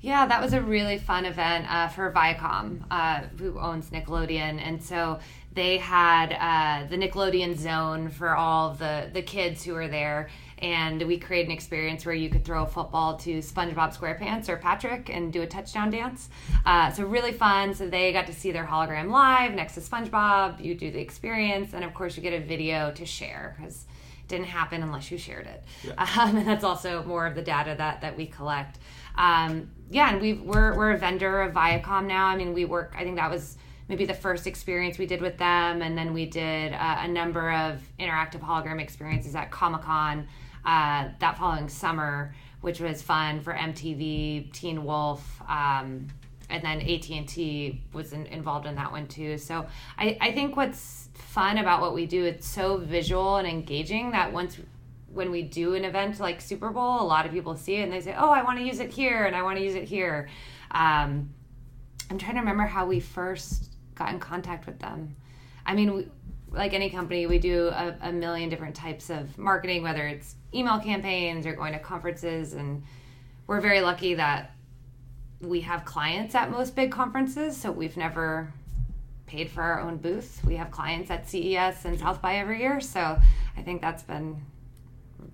Yeah, 0.00 0.26
that 0.26 0.40
was 0.40 0.52
a 0.52 0.62
really 0.62 0.98
fun 0.98 1.24
event 1.24 1.66
uh, 1.68 1.88
for 1.88 2.12
Viacom, 2.12 2.84
uh, 2.90 3.22
who 3.38 3.58
owns 3.58 3.90
Nickelodeon, 3.90 4.60
and 4.60 4.82
so 4.82 5.18
they 5.54 5.78
had 5.78 6.32
uh, 6.32 6.88
the 6.88 6.96
Nickelodeon 6.96 7.56
zone 7.56 8.08
for 8.08 8.36
all 8.36 8.74
the 8.74 9.10
the 9.12 9.22
kids 9.22 9.64
who 9.64 9.72
were 9.72 9.88
there, 9.88 10.28
and 10.58 11.02
we 11.02 11.18
created 11.18 11.46
an 11.46 11.52
experience 11.52 12.06
where 12.06 12.14
you 12.14 12.30
could 12.30 12.44
throw 12.44 12.62
a 12.62 12.66
football 12.66 13.16
to 13.16 13.38
SpongeBob 13.38 13.96
SquarePants 13.96 14.48
or 14.48 14.56
Patrick 14.56 15.10
and 15.10 15.32
do 15.32 15.42
a 15.42 15.46
touchdown 15.48 15.90
dance. 15.90 16.28
Uh, 16.64 16.92
so 16.92 17.04
really 17.04 17.32
fun. 17.32 17.74
So 17.74 17.88
they 17.88 18.12
got 18.12 18.28
to 18.28 18.32
see 18.32 18.52
their 18.52 18.66
hologram 18.66 19.10
live 19.10 19.52
next 19.52 19.74
to 19.74 19.80
SpongeBob. 19.80 20.64
You 20.64 20.76
do 20.76 20.92
the 20.92 21.00
experience, 21.00 21.74
and 21.74 21.84
of 21.84 21.92
course 21.92 22.16
you 22.16 22.22
get 22.22 22.34
a 22.34 22.44
video 22.44 22.92
to 22.92 23.04
share 23.04 23.56
because 23.58 23.86
it 24.22 24.28
didn't 24.28 24.46
happen 24.46 24.84
unless 24.84 25.10
you 25.10 25.18
shared 25.18 25.48
it. 25.48 25.64
Yeah. 25.82 26.06
Um, 26.20 26.36
and 26.36 26.46
that's 26.46 26.64
also 26.64 27.02
more 27.02 27.26
of 27.26 27.34
the 27.34 27.42
data 27.42 27.74
that 27.76 28.02
that 28.02 28.16
we 28.16 28.26
collect. 28.26 28.78
Um, 29.18 29.70
yeah, 29.90 30.10
and 30.10 30.20
we 30.20 30.34
we're 30.34 30.74
we're 30.76 30.92
a 30.92 30.96
vendor 30.96 31.42
of 31.42 31.52
Viacom 31.52 32.06
now. 32.06 32.26
I 32.26 32.36
mean, 32.36 32.54
we 32.54 32.64
work. 32.64 32.94
I 32.96 33.02
think 33.02 33.16
that 33.16 33.30
was 33.30 33.58
maybe 33.88 34.06
the 34.06 34.14
first 34.14 34.46
experience 34.46 34.96
we 34.98 35.06
did 35.06 35.20
with 35.20 35.36
them, 35.38 35.82
and 35.82 35.98
then 35.98 36.14
we 36.14 36.24
did 36.24 36.72
uh, 36.72 36.98
a 37.00 37.08
number 37.08 37.50
of 37.52 37.80
interactive 37.98 38.40
hologram 38.40 38.80
experiences 38.80 39.34
at 39.34 39.50
Comic 39.50 39.82
Con 39.82 40.28
uh, 40.64 41.08
that 41.18 41.36
following 41.38 41.68
summer, 41.68 42.34
which 42.60 42.80
was 42.80 43.02
fun 43.02 43.40
for 43.40 43.54
MTV, 43.54 44.52
Teen 44.52 44.84
Wolf, 44.84 45.40
um, 45.48 46.06
and 46.50 46.62
then 46.62 46.80
AT 46.82 47.10
and 47.10 47.28
T 47.28 47.80
was 47.92 48.12
in, 48.12 48.26
involved 48.26 48.66
in 48.66 48.74
that 48.76 48.92
one 48.92 49.06
too. 49.06 49.38
So 49.38 49.66
I, 49.98 50.16
I 50.20 50.32
think 50.32 50.56
what's 50.56 51.08
fun 51.14 51.58
about 51.58 51.80
what 51.80 51.94
we 51.94 52.06
do, 52.06 52.24
it's 52.24 52.46
so 52.46 52.76
visual 52.76 53.36
and 53.36 53.48
engaging 53.48 54.12
that 54.12 54.32
once 54.32 54.58
when 55.12 55.30
we 55.30 55.42
do 55.42 55.74
an 55.74 55.84
event 55.84 56.20
like 56.20 56.40
Super 56.40 56.70
Bowl, 56.70 57.00
a 57.00 57.04
lot 57.04 57.26
of 57.26 57.32
people 57.32 57.56
see 57.56 57.76
it 57.76 57.82
and 57.82 57.92
they 57.92 58.00
say, 58.00 58.14
"Oh, 58.16 58.30
I 58.30 58.42
want 58.42 58.58
to 58.58 58.64
use 58.64 58.80
it 58.80 58.90
here 58.90 59.24
and 59.24 59.34
I 59.34 59.42
want 59.42 59.58
to 59.58 59.64
use 59.64 59.74
it 59.74 59.84
here." 59.84 60.28
Um, 60.70 61.30
I'm 62.10 62.18
trying 62.18 62.34
to 62.34 62.40
remember 62.40 62.64
how 62.64 62.86
we 62.86 63.00
first 63.00 63.72
got 63.94 64.10
in 64.10 64.20
contact 64.20 64.66
with 64.66 64.78
them. 64.78 65.16
I 65.66 65.74
mean, 65.74 65.94
we, 65.94 66.08
like 66.50 66.72
any 66.72 66.88
company, 66.88 67.26
we 67.26 67.38
do 67.38 67.68
a, 67.68 67.96
a, 68.00 68.12
million 68.12 68.48
different 68.48 68.74
types 68.74 69.10
of 69.10 69.36
marketing, 69.36 69.82
whether 69.82 70.06
it's 70.06 70.36
email 70.54 70.78
campaigns 70.78 71.46
or 71.46 71.54
going 71.54 71.74
to 71.74 71.78
conferences. 71.78 72.54
And 72.54 72.82
we're 73.46 73.60
very 73.60 73.80
lucky 73.80 74.14
that 74.14 74.54
we 75.40 75.60
have 75.60 75.84
clients 75.84 76.34
at 76.34 76.50
most 76.50 76.74
big 76.74 76.90
conferences. 76.90 77.56
So 77.56 77.70
we've 77.70 77.96
never 77.96 78.52
paid 79.26 79.50
for 79.50 79.62
our 79.62 79.80
own 79.80 79.98
booth. 79.98 80.40
We 80.44 80.56
have 80.56 80.70
clients 80.70 81.10
at 81.10 81.28
CES 81.28 81.84
and 81.84 81.98
South 81.98 82.22
by 82.22 82.36
every 82.36 82.60
year. 82.60 82.80
So 82.80 83.18
I 83.56 83.62
think 83.62 83.82
that's 83.82 84.02
been 84.02 84.40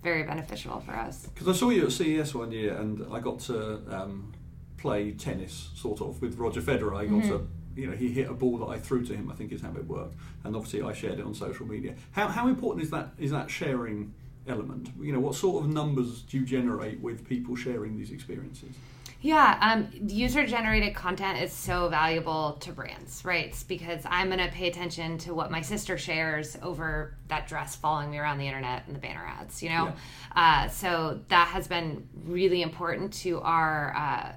very 0.05 0.23
beneficial 0.23 0.79
for 0.81 0.93
us. 0.93 1.27
Because 1.27 1.49
I 1.49 1.53
saw 1.53 1.71
you 1.71 1.87
at 1.87 1.93
CES 1.93 2.35
one 2.35 2.53
year 2.53 2.77
and 2.77 3.05
I 3.13 3.19
got 3.19 3.41
to 3.41 3.83
um, 3.91 4.33
play 4.77 5.13
tennis, 5.13 5.71
sort 5.75 6.01
of, 6.01 6.21
with 6.21 6.39
Roger 6.39 6.61
Federer. 6.61 6.95
I 6.95 7.07
got 7.07 7.23
mm-hmm. 7.23 7.31
to 7.31 7.49
you 7.77 7.89
know, 7.89 7.97
he 7.97 8.09
hit 8.09 8.31
a 8.31 8.33
ball 8.35 8.59
that 8.59 8.67
I 8.67 8.79
threw 8.79 9.05
to 9.05 9.17
him. 9.17 9.31
I 9.31 9.35
think 9.35 9.51
is 9.51 9.61
how 9.61 9.75
it 9.75 9.87
worked, 9.87 10.15
and 10.45 10.55
obviously 10.55 10.83
I 10.83 10.93
shared 10.93 11.19
it 11.19 11.25
on 11.25 11.35
social 11.35 11.67
media. 11.67 11.95
How 12.13 12.29
how 12.29 12.47
important 12.47 12.85
is 12.85 12.91
that 12.91 13.09
is 13.19 13.31
that 13.33 13.51
sharing 13.51 14.15
element? 14.47 14.91
You 15.01 15.13
know, 15.13 15.21
what 15.21 15.35
sort 15.35 15.65
of 15.65 15.71
numbers 15.71 16.23
do 16.23 16.39
you 16.39 16.45
generate 16.45 17.01
with 17.01 17.27
people 17.29 17.57
sharing 17.57 17.97
these 17.97 18.13
experiences? 18.13 18.77
Yeah, 19.25 19.57
um, 19.63 19.89
user 20.07 20.47
generated 20.47 20.95
content 20.95 21.41
is 21.41 21.51
so 21.51 21.89
valuable 21.89 22.59
to 22.61 22.73
brands, 22.73 23.25
right? 23.25 23.57
Because 23.67 24.03
I'm 24.05 24.27
going 24.27 24.39
to 24.39 24.53
pay 24.53 24.69
attention 24.69 25.17
to 25.21 25.33
what 25.33 25.51
my 25.51 25.63
sister 25.63 25.97
shares 25.97 26.59
over 26.63 27.17
that 27.29 27.49
dress 27.49 27.75
following 27.75 28.11
me 28.11 28.19
around 28.19 28.37
the 28.37 28.47
internet 28.47 28.83
and 28.87 28.95
the 28.95 29.01
banner 29.01 29.25
ads, 29.27 29.63
you 29.63 29.71
know? 29.71 29.95
Yeah. 30.37 30.67
Uh, 30.67 30.69
so 30.69 31.21
that 31.29 31.49
has 31.49 31.67
been 31.67 32.07
really 32.27 32.61
important 32.61 33.15
to 33.15 33.41
our 33.41 33.97
uh, 33.97 34.33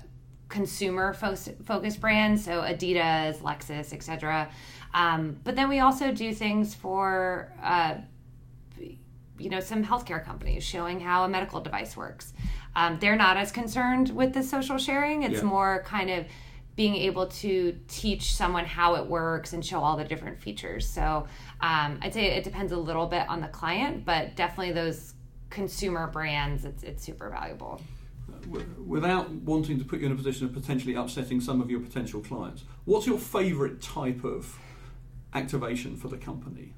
consumer 0.48 1.12
fo- 1.12 1.36
focused 1.36 2.00
brands, 2.00 2.46
so 2.46 2.62
Adidas, 2.62 3.40
Lexus, 3.40 3.92
etc. 3.92 4.50
Um, 4.94 5.38
but 5.44 5.58
then 5.58 5.68
we 5.68 5.80
also 5.80 6.14
do 6.14 6.34
things 6.34 6.74
for, 6.74 7.52
uh, 7.62 7.96
you 9.38 9.50
know, 9.50 9.60
some 9.60 9.84
healthcare 9.84 10.24
companies 10.24 10.64
showing 10.64 11.02
how 11.02 11.26
a 11.26 11.28
medical 11.28 11.60
device 11.60 11.98
works. 11.98 12.32
Um, 12.76 12.98
they're 13.00 13.16
not 13.16 13.38
as 13.38 13.52
concerned 13.52 14.10
with 14.10 14.34
the 14.34 14.44
social 14.44 14.78
sharing. 14.78 15.24
It's 15.24 15.36
yeah. 15.36 15.44
more 15.44 15.84
kind 15.86 16.10
of 16.10 16.26
being 16.76 16.96
able 16.96 17.26
to 17.26 17.76
teach 17.88 18.36
someone 18.36 18.64
how 18.64 18.96
it 18.96 19.08
works 19.08 19.54
and 19.54 19.66
show 19.66 19.80
all 19.80 19.98
the 19.98 20.04
different 20.04 20.40
features. 20.40 20.88
So 20.88 21.28
um, 21.62 22.00
I'd 22.04 22.14
say 22.14 22.26
it 22.28 22.44
depends 22.44 22.72
a 22.72 22.78
little 22.78 23.08
bit 23.08 23.28
on 23.28 23.42
the 23.42 23.48
client, 23.48 24.06
but 24.06 24.36
definitely 24.36 24.74
those 24.74 25.16
consumer 25.50 26.06
brands, 26.08 26.66
it's, 26.66 26.84
it's 26.84 27.04
super 27.04 27.30
valuable 27.32 27.82
without 28.86 29.30
wanting 29.32 29.78
to 29.80 29.86
put 29.86 30.00
you 30.00 30.06
in 30.06 30.12
a 30.12 30.16
position 30.16 30.46
of 30.46 30.54
potentially 30.54 30.96
upsetting 30.96 31.42
some 31.42 31.62
of 31.62 31.70
your 31.70 31.80
potential 31.80 32.22
clients, 32.22 32.64
what's 32.86 33.08
your 33.08 33.18
favourite 33.18 33.82
type 33.82 34.24
of 34.24 34.58
activation 35.34 35.96
for 35.96 36.08
the 36.08 36.18
company? 36.18 36.74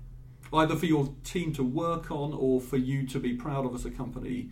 Either 0.51 0.75
for 0.75 0.85
your 0.85 1.13
team 1.23 1.53
to 1.53 1.63
work 1.63 2.09
on 2.09 2.33
or 2.33 2.59
for 2.59 2.77
you 2.77 3.05
to 3.05 3.19
be 3.19 3.33
proud 3.33 3.65
of 3.65 3.75
as 3.75 3.85
a 3.85 3.91
company. 3.91 4.49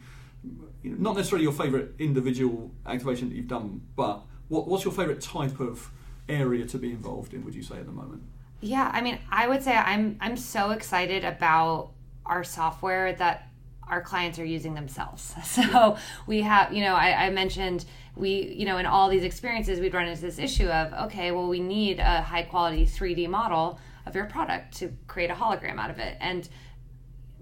You 0.87 0.93
know, 0.95 1.03
not 1.09 1.17
necessarily 1.17 1.43
your 1.43 1.53
favourite 1.53 1.89
individual 1.99 2.71
activation 2.85 3.27
that 3.29 3.35
you've 3.35 3.47
done, 3.47 3.81
but 3.95 4.21
what, 4.47 4.67
what's 4.67 4.85
your 4.85 4.93
favourite 4.93 5.19
type 5.19 5.59
of 5.59 5.91
area 6.29 6.65
to 6.65 6.77
be 6.77 6.91
involved 6.91 7.33
in? 7.33 7.43
Would 7.43 7.55
you 7.55 7.63
say 7.63 7.75
at 7.75 7.85
the 7.85 7.91
moment? 7.91 8.23
Yeah, 8.61 8.89
I 8.93 9.01
mean, 9.01 9.19
I 9.29 9.47
would 9.47 9.61
say 9.61 9.75
I'm 9.75 10.17
I'm 10.21 10.37
so 10.37 10.71
excited 10.71 11.23
about 11.23 11.91
our 12.25 12.43
software 12.43 13.13
that 13.13 13.49
our 13.87 14.01
clients 14.01 14.39
are 14.39 14.45
using 14.45 14.73
themselves. 14.73 15.33
So 15.43 15.97
we 16.25 16.41
have, 16.41 16.73
you 16.73 16.81
know, 16.81 16.95
I, 16.95 17.25
I, 17.25 17.29
mentioned 17.29 17.85
we, 18.15 18.53
you 18.53 18.65
know, 18.65 18.77
in 18.77 18.85
all 18.85 19.09
these 19.09 19.23
experiences, 19.23 19.79
we'd 19.79 19.93
run 19.93 20.07
into 20.07 20.21
this 20.21 20.39
issue 20.39 20.67
of, 20.67 20.93
okay, 21.05 21.31
well, 21.31 21.47
we 21.47 21.59
need 21.59 21.99
a 21.99 22.21
high 22.21 22.43
quality 22.43 22.85
3D 22.85 23.29
model 23.29 23.79
of 24.05 24.13
your 24.13 24.25
product 24.25 24.77
to 24.79 24.91
create 25.07 25.29
a 25.29 25.35
hologram 25.35 25.77
out 25.77 25.89
of 25.89 25.99
it. 25.99 26.17
And 26.19 26.49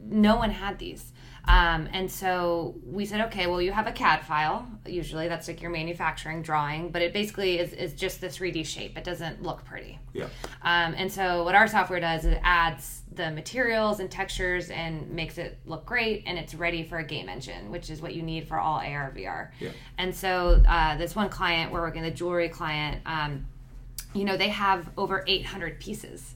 no 0.08 0.36
one 0.36 0.52
had 0.52 0.78
these. 0.78 1.14
Um, 1.48 1.88
and 1.94 2.12
so 2.12 2.76
we 2.86 3.06
said, 3.06 3.22
okay, 3.28 3.48
well, 3.48 3.62
you 3.62 3.72
have 3.72 3.88
a 3.88 3.92
CAD 3.92 4.26
file. 4.26 4.68
Usually 4.86 5.28
that's 5.28 5.48
like 5.48 5.62
your 5.62 5.72
manufacturing 5.72 6.42
drawing, 6.42 6.90
but 6.90 7.02
it 7.02 7.14
basically 7.14 7.60
is, 7.60 7.74
is 7.74 7.94
just 7.94 8.22
the 8.22 8.28
3D 8.28 8.66
shape. 8.66 8.98
It 8.98 9.04
doesn't 9.04 9.44
look 9.44 9.64
pretty. 9.64 10.00
Yeah. 10.14 10.26
Um, 10.64 10.96
and 10.98 11.12
so 11.12 11.44
what 11.44 11.56
our 11.56 11.68
software 11.68 12.00
does 12.00 12.26
is 12.26 12.34
it 12.34 12.42
adds 12.44 13.04
the 13.14 13.32
materials 13.32 14.00
and 14.00 14.10
textures 14.10 14.70
and 14.70 15.10
makes 15.12 15.38
it 15.38 15.58
look 15.66 15.86
great, 15.86 16.24
and 16.26 16.38
it's 16.38 16.56
ready 16.56 16.84
for 16.84 16.98
a 16.98 17.04
game 17.04 17.30
engine, 17.30 17.72
which 17.72 17.90
is 17.90 18.02
what 18.02 18.14
you 18.14 18.22
need 18.22 18.48
for 18.48 18.60
all 18.60 18.80
AR 18.80 19.14
VR. 19.16 19.50
Yeah. 19.60 19.70
And 19.98 20.14
so 20.14 20.64
uh, 20.68 20.98
this 20.98 21.16
one 21.16 21.30
client, 21.30 21.72
we're 21.72 21.82
working 21.82 22.02
the 22.02 22.12
jewelry 22.12 22.50
client. 22.50 23.02
Um, 23.06 23.46
you 24.14 24.26
know, 24.26 24.38
they 24.38 24.50
have 24.50 24.90
over 24.98 25.24
800 25.28 25.80
pieces. 25.80 26.36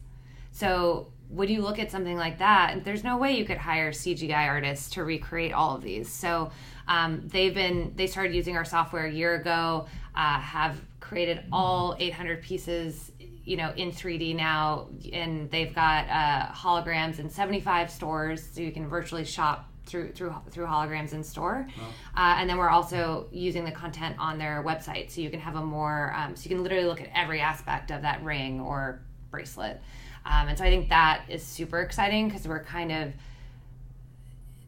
So 0.52 1.08
when 1.30 1.48
you 1.48 1.62
look 1.62 1.78
at 1.80 1.92
something 1.92 2.18
like 2.18 2.40
that, 2.40 2.84
there's 2.84 3.04
no 3.04 3.18
way 3.18 3.38
you 3.38 3.46
could 3.46 3.58
hire 3.58 3.92
CGI 3.92 4.48
artists 4.48 4.90
to 4.92 5.04
recreate 5.04 5.54
all 5.54 5.76
of 5.76 5.84
these. 5.84 6.12
So 6.12 6.52
um, 6.88 7.22
they've 7.28 7.54
been 7.54 7.94
they 7.96 8.08
started 8.08 8.34
using 8.34 8.58
our 8.58 8.66
software 8.66 9.06
a 9.06 9.12
year 9.12 9.36
ago, 9.36 9.86
uh, 10.16 10.40
have 10.40 10.82
created 11.00 11.44
all 11.52 11.96
800 12.00 12.42
pieces, 12.42 13.12
you 13.46 13.58
know, 13.58 13.72
in 13.76 13.92
3D 13.92 14.36
now, 14.36 14.88
and 15.14 15.50
they've 15.52 15.74
got 15.74 16.08
uh, 16.10 16.52
holograms 16.52 17.20
in 17.20 17.30
75 17.30 17.92
stores, 17.92 18.48
so 18.52 18.62
you 18.62 18.72
can 18.72 18.88
virtually 18.88 19.24
shop 19.24 19.70
through 19.86 20.12
through 20.12 20.34
through 20.50 20.66
holograms 20.66 21.14
in 21.14 21.24
store, 21.24 21.68
wow. 21.78 21.88
uh, 22.16 22.38
and 22.40 22.50
then 22.50 22.58
we're 22.58 22.70
also 22.70 23.28
using 23.32 23.66
the 23.66 23.72
content 23.72 24.16
on 24.20 24.38
their 24.38 24.64
website, 24.64 25.12
so 25.12 25.22
you 25.22 25.30
can 25.30 25.40
have 25.40 25.56
a 25.56 25.64
more 25.64 26.14
um, 26.16 26.36
so 26.36 26.44
you 26.50 26.56
can 26.56 26.64
literally 26.64 26.86
look 26.86 27.02
at 27.02 27.10
every 27.16 27.40
aspect 27.40 27.92
of 27.92 28.02
that 28.02 28.24
ring 28.24 28.60
or 28.60 29.02
bracelet. 29.30 29.82
Um, 30.30 30.48
and 30.48 30.58
so 30.58 30.64
I 30.64 30.70
think 30.70 30.90
that 30.90 31.24
is 31.28 31.44
super 31.44 31.80
exciting 31.80 32.28
because 32.28 32.48
we're 32.48 32.64
kind 32.64 32.92
of 32.92 33.14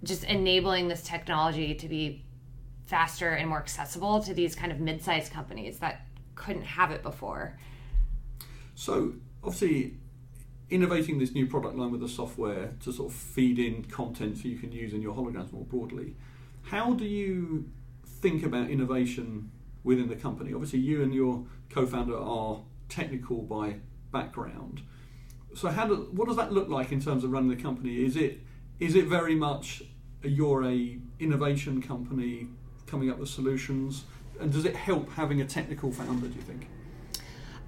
just 0.03 0.23
enabling 0.23 0.87
this 0.87 1.03
technology 1.03 1.75
to 1.75 1.87
be 1.87 2.23
faster 2.87 3.29
and 3.29 3.47
more 3.47 3.59
accessible 3.59 4.21
to 4.23 4.33
these 4.33 4.55
kind 4.55 4.71
of 4.71 4.79
mid-sized 4.79 5.31
companies 5.31 5.79
that 5.79 6.05
couldn't 6.33 6.63
have 6.63 6.89
it 6.89 7.03
before. 7.03 7.57
So 8.73 9.13
obviously 9.43 9.97
innovating 10.71 11.19
this 11.19 11.33
new 11.33 11.45
product 11.45 11.75
line 11.75 11.91
with 11.91 12.01
the 12.01 12.09
software 12.09 12.73
to 12.83 12.91
sort 12.91 13.11
of 13.11 13.17
feed 13.17 13.59
in 13.59 13.83
content 13.83 14.37
so 14.37 14.47
you 14.47 14.57
can 14.57 14.71
use 14.71 14.93
in 14.93 15.01
your 15.01 15.13
holograms 15.13 15.51
more 15.51 15.65
broadly. 15.65 16.15
How 16.63 16.93
do 16.93 17.05
you 17.05 17.69
think 18.05 18.43
about 18.43 18.69
innovation 18.69 19.51
within 19.83 20.07
the 20.07 20.15
company? 20.15 20.53
Obviously, 20.53 20.79
you 20.79 21.03
and 21.03 21.13
your 21.13 21.45
co-founder 21.69 22.17
are 22.17 22.61
technical 22.89 23.43
by 23.43 23.75
background. 24.11 24.81
So, 25.53 25.69
how 25.69 25.85
do, 25.85 26.09
what 26.11 26.27
does 26.27 26.37
that 26.37 26.53
look 26.53 26.69
like 26.69 26.91
in 26.91 27.01
terms 27.01 27.23
of 27.23 27.31
running 27.31 27.49
the 27.49 27.61
company? 27.61 28.03
Is 28.03 28.15
it 28.15 28.39
is 28.79 28.95
it 28.95 29.05
very 29.05 29.35
much 29.35 29.83
you're 30.23 30.63
a 30.65 30.97
innovation 31.19 31.81
company 31.81 32.47
coming 32.87 33.09
up 33.09 33.17
with 33.17 33.29
solutions, 33.29 34.05
and 34.39 34.51
does 34.51 34.65
it 34.65 34.75
help 34.75 35.09
having 35.11 35.41
a 35.41 35.45
technical 35.45 35.91
founder? 35.91 36.27
Do 36.27 36.35
you 36.35 36.41
think? 36.41 36.67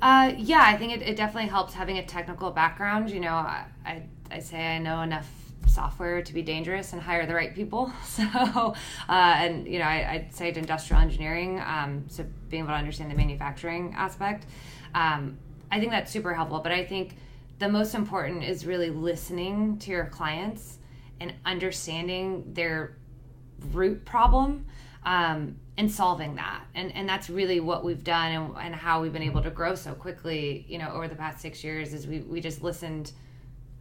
Uh, 0.02 0.34
yeah, 0.38 0.64
I 0.66 0.76
think 0.76 0.92
it, 0.92 1.02
it, 1.02 1.16
definitely 1.16 1.50
helps 1.50 1.74
having 1.74 1.98
a 1.98 2.06
technical 2.06 2.52
background. 2.52 3.10
You 3.10 3.22
know, 3.22 3.36
I, 3.36 3.66
I, 3.86 4.04
I, 4.30 4.40
say 4.40 4.76
I 4.76 4.78
know 4.78 5.02
enough 5.02 5.30
software 5.66 6.22
to 6.22 6.34
be 6.34 6.42
dangerous 6.42 6.92
and 6.92 7.02
hire 7.02 7.26
the 7.26 7.34
right 7.34 7.56
people. 7.56 7.92
So, 8.04 8.24
uh, 8.26 8.74
and 9.10 9.66
you 9.66 9.80
know, 9.80 9.86
I, 9.86 10.24
would 10.24 10.36
say 10.36 10.54
industrial 10.54 11.02
engineering, 11.02 11.62
um, 11.62 12.04
so 12.10 12.26
being 12.50 12.64
able 12.64 12.74
to 12.74 12.78
understand 12.78 13.12
the 13.12 13.16
manufacturing 13.16 13.94
aspect. 13.96 14.46
Um, 14.94 15.38
I 15.72 15.80
think 15.80 15.92
that's 15.92 16.12
super 16.12 16.34
helpful. 16.34 16.60
But 16.60 16.74
I 16.74 16.84
think 16.84 17.16
the 17.60 17.70
most 17.70 17.96
important 17.96 18.44
is 18.44 18.66
really 18.66 18.90
listening 18.90 19.78
to 19.80 19.92
your 19.92 20.06
clients 20.06 20.80
and 21.20 21.34
understanding 21.46 22.54
their 22.54 22.98
root 23.72 24.04
problem 24.06 24.66
um, 25.06 25.56
and 25.78 25.92
solving 25.92 26.36
that. 26.36 26.64
And 26.76 26.94
and 26.94 27.08
that's 27.08 27.30
really 27.30 27.60
what 27.60 27.84
we've 27.84 28.04
done 28.04 28.32
and, 28.32 28.58
and 28.58 28.76
how 28.76 29.02
we've 29.02 29.14
been 29.14 29.24
able 29.24 29.42
to 29.44 29.52
grow 29.52 29.76
so 29.76 29.94
quickly 29.94 30.66
you 30.68 30.78
know 30.78 30.90
over 30.90 31.08
the 31.08 31.16
past 31.16 31.42
six 31.42 31.64
years 31.64 31.94
is 31.94 32.08
we, 32.08 32.20
we 32.22 32.42
just 32.42 32.64
listened 32.64 33.12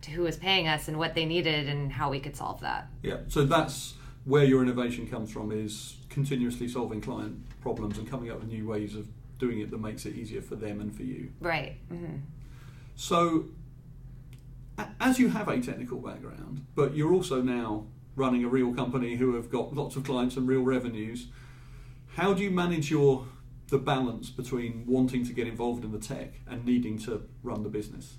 to 0.03 0.11
who 0.11 0.23
was 0.23 0.37
paying 0.37 0.69
us 0.69 0.89
and 0.89 0.99
what 0.99 1.15
they 1.15 1.25
needed 1.25 1.69
and 1.69 1.93
how 1.93 2.11
we 2.11 2.21
could 2.21 2.37
solve 2.37 2.61
that. 2.61 2.89
Yeah. 3.03 3.19
So 3.29 3.45
that's 3.45 3.95
where 4.25 4.45
your 4.45 4.63
innovation 4.63 5.07
comes 5.07 5.33
from 5.33 5.51
is 5.53 5.97
continuously 6.09 6.69
solving 6.69 7.01
client 7.01 7.39
problems 7.61 7.99
and 7.99 8.09
coming 8.09 8.31
up 8.31 8.41
with 8.41 8.49
new 8.49 8.67
ways 8.67 8.95
of 8.95 9.09
doing 9.39 9.61
it 9.61 9.71
that 9.71 9.81
makes 9.81 10.05
it 10.07 10.15
easier 10.15 10.43
for 10.43 10.57
them 10.57 10.81
and 10.81 10.95
for 10.95 11.03
you. 11.03 11.31
Right. 11.41 11.77
Mm-hmm. 11.93 12.17
so 12.95 13.47
as 15.01 15.19
you 15.19 15.29
have 15.29 15.49
a 15.49 15.61
technical 15.61 15.99
background 15.99 16.65
but 16.75 16.95
you're 16.95 17.13
also 17.13 17.43
now 17.43 17.87
running 18.15 18.45
a 18.45 18.49
real 18.49 18.75
company 18.75 19.17
who 19.17 19.35
have 19.35 19.51
got 19.51 19.75
lots 19.75 19.97
of 19.97 20.05
clients 20.05 20.37
and 20.37 20.49
real 20.49 20.63
revenues 20.63 21.29
how 22.15 22.35
do 22.35 22.43
you 22.43 22.51
manage 22.51 22.91
your 22.91 23.27
the 23.73 23.79
balance 23.79 24.29
between 24.29 24.85
wanting 24.87 25.25
to 25.25 25.33
get 25.33 25.49
involved 25.49 25.83
in 25.83 25.91
the 25.91 25.99
tech 25.99 26.35
and 26.47 26.65
needing 26.65 26.99
to 26.99 27.27
run 27.43 27.63
the 27.63 27.71
business? 27.71 28.17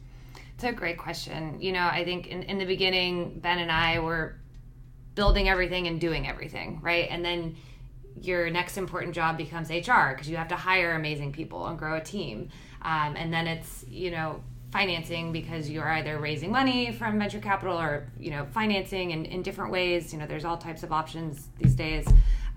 It's 0.56 0.64
a 0.64 0.74
great 0.74 0.98
question. 0.98 1.62
You 1.62 1.72
know, 1.72 1.88
I 1.88 2.04
think 2.04 2.28
in, 2.28 2.42
in 2.44 2.58
the 2.58 2.66
beginning, 2.66 3.40
Ben 3.40 3.60
and 3.60 3.72
I 3.72 4.00
were 4.00 4.36
building 5.14 5.48
everything 5.48 5.88
and 5.88 6.02
doing 6.02 6.28
everything, 6.28 6.80
right? 6.82 7.08
And 7.10 7.24
then 7.24 7.56
your 8.20 8.50
next 8.50 8.78
important 8.78 9.14
job 9.14 9.38
becomes 9.38 9.70
HR 9.70 10.10
because 10.10 10.28
you 10.28 10.38
have 10.38 10.48
to 10.48 10.56
hire 10.56 10.94
amazing 10.94 11.32
people 11.32 11.68
and 11.68 11.78
grow 11.78 11.98
a 11.98 12.02
team. 12.02 12.50
Um, 12.82 13.16
and 13.16 13.32
then 13.32 13.46
it's, 13.46 13.86
you 13.88 14.10
know, 14.10 14.44
financing 14.74 15.32
because 15.32 15.70
you're 15.70 15.88
either 15.88 16.18
raising 16.18 16.52
money 16.52 16.92
from 16.92 17.20
venture 17.20 17.40
capital 17.40 17.80
or, 17.80 18.08
you 18.20 18.32
know, 18.32 18.46
financing 18.52 19.12
in, 19.12 19.24
in 19.26 19.44
different 19.44 19.72
ways. 19.72 20.12
You 20.12 20.18
know, 20.18 20.26
there's 20.26 20.46
all 20.46 20.58
types 20.58 20.82
of 20.82 20.92
options 20.92 21.48
these 21.60 21.76
days. 21.76 22.06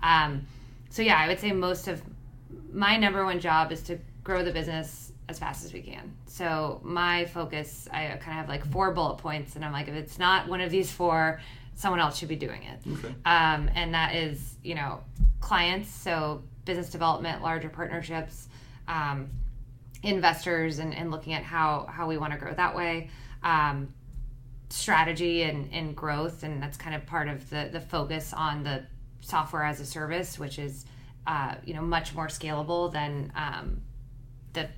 Um, 0.01 0.45
so 0.89 1.03
yeah, 1.03 1.17
I 1.17 1.27
would 1.27 1.39
say 1.39 1.51
most 1.51 1.87
of 1.87 2.01
my 2.73 2.97
number 2.97 3.23
one 3.23 3.39
job 3.39 3.71
is 3.71 3.83
to 3.83 3.99
grow 4.23 4.43
the 4.43 4.51
business 4.51 5.13
as 5.29 5.37
fast 5.37 5.63
as 5.63 5.71
we 5.73 5.81
can. 5.81 6.11
So 6.25 6.81
my 6.83 7.25
focus, 7.25 7.87
I 7.93 8.07
kind 8.07 8.15
of 8.15 8.23
have 8.23 8.49
like 8.49 8.65
four 8.71 8.91
bullet 8.93 9.17
points, 9.17 9.55
and 9.55 9.63
I'm 9.63 9.71
like, 9.71 9.87
if 9.87 9.93
it's 9.93 10.17
not 10.17 10.47
one 10.47 10.61
of 10.61 10.71
these 10.71 10.91
four, 10.91 11.39
someone 11.75 11.99
else 11.99 12.17
should 12.17 12.29
be 12.29 12.35
doing 12.35 12.63
it. 12.63 12.79
Okay. 12.93 13.13
Um, 13.25 13.69
and 13.75 13.93
that 13.93 14.15
is, 14.15 14.55
you 14.63 14.73
know, 14.73 15.01
clients, 15.39 15.89
so 15.89 16.41
business 16.65 16.89
development, 16.89 17.43
larger 17.43 17.69
partnerships, 17.69 18.47
um, 18.87 19.29
investors, 20.03 20.79
and, 20.79 20.93
and 20.93 21.11
looking 21.11 21.33
at 21.33 21.43
how 21.43 21.87
how 21.89 22.07
we 22.07 22.17
want 22.17 22.33
to 22.33 22.39
grow 22.39 22.53
that 22.53 22.75
way. 22.75 23.09
Um, 23.43 23.93
strategy 24.69 25.43
and, 25.43 25.71
and 25.71 25.95
growth, 25.95 26.43
and 26.43 26.61
that's 26.61 26.77
kind 26.77 26.95
of 26.95 27.05
part 27.05 27.27
of 27.27 27.49
the 27.49 27.69
the 27.71 27.81
focus 27.81 28.33
on 28.33 28.63
the 28.63 28.83
software 29.21 29.63
as 29.63 29.79
a 29.79 29.85
service, 29.85 30.39
which 30.39 30.59
is 30.59 30.85
uh, 31.25 31.55
you 31.65 31.73
know 31.73 31.81
much 31.81 32.13
more 32.15 32.27
scalable 32.27 32.91
than 32.91 33.31
um, 33.35 33.81
the 34.53 34.69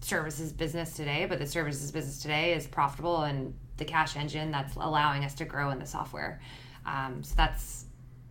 services 0.00 0.52
business 0.52 0.94
today. 0.94 1.26
But 1.28 1.38
the 1.38 1.46
services 1.46 1.90
business 1.90 2.20
today 2.20 2.54
is 2.54 2.66
profitable 2.66 3.22
and 3.22 3.54
the 3.76 3.84
cash 3.84 4.16
engine 4.16 4.50
that's 4.50 4.76
allowing 4.76 5.24
us 5.24 5.34
to 5.34 5.44
grow 5.44 5.70
in 5.70 5.78
the 5.78 5.86
software. 5.86 6.40
Um, 6.86 7.22
so 7.22 7.34
that's 7.36 7.86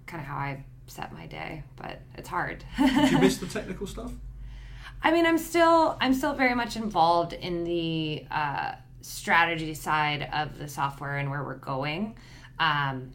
kind 0.05 0.21
of 0.21 0.27
how 0.27 0.37
I 0.37 0.63
set 0.87 1.11
my 1.11 1.25
day, 1.25 1.63
but 1.75 1.99
it's 2.15 2.29
hard. 2.29 2.63
Did 2.77 3.11
you 3.11 3.19
miss 3.19 3.37
the 3.39 3.47
technical 3.47 3.87
stuff? 3.87 4.11
I 5.03 5.11
mean, 5.11 5.25
I'm 5.25 5.37
still 5.37 5.97
I'm 5.99 6.13
still 6.13 6.33
very 6.33 6.55
much 6.55 6.75
involved 6.77 7.33
in 7.33 7.65
the 7.65 8.25
uh, 8.31 8.75
strategy 9.01 9.73
side 9.73 10.29
of 10.31 10.57
the 10.57 10.67
software 10.67 11.17
and 11.17 11.29
where 11.29 11.43
we're 11.43 11.55
going. 11.55 12.15
Um, 12.57 13.11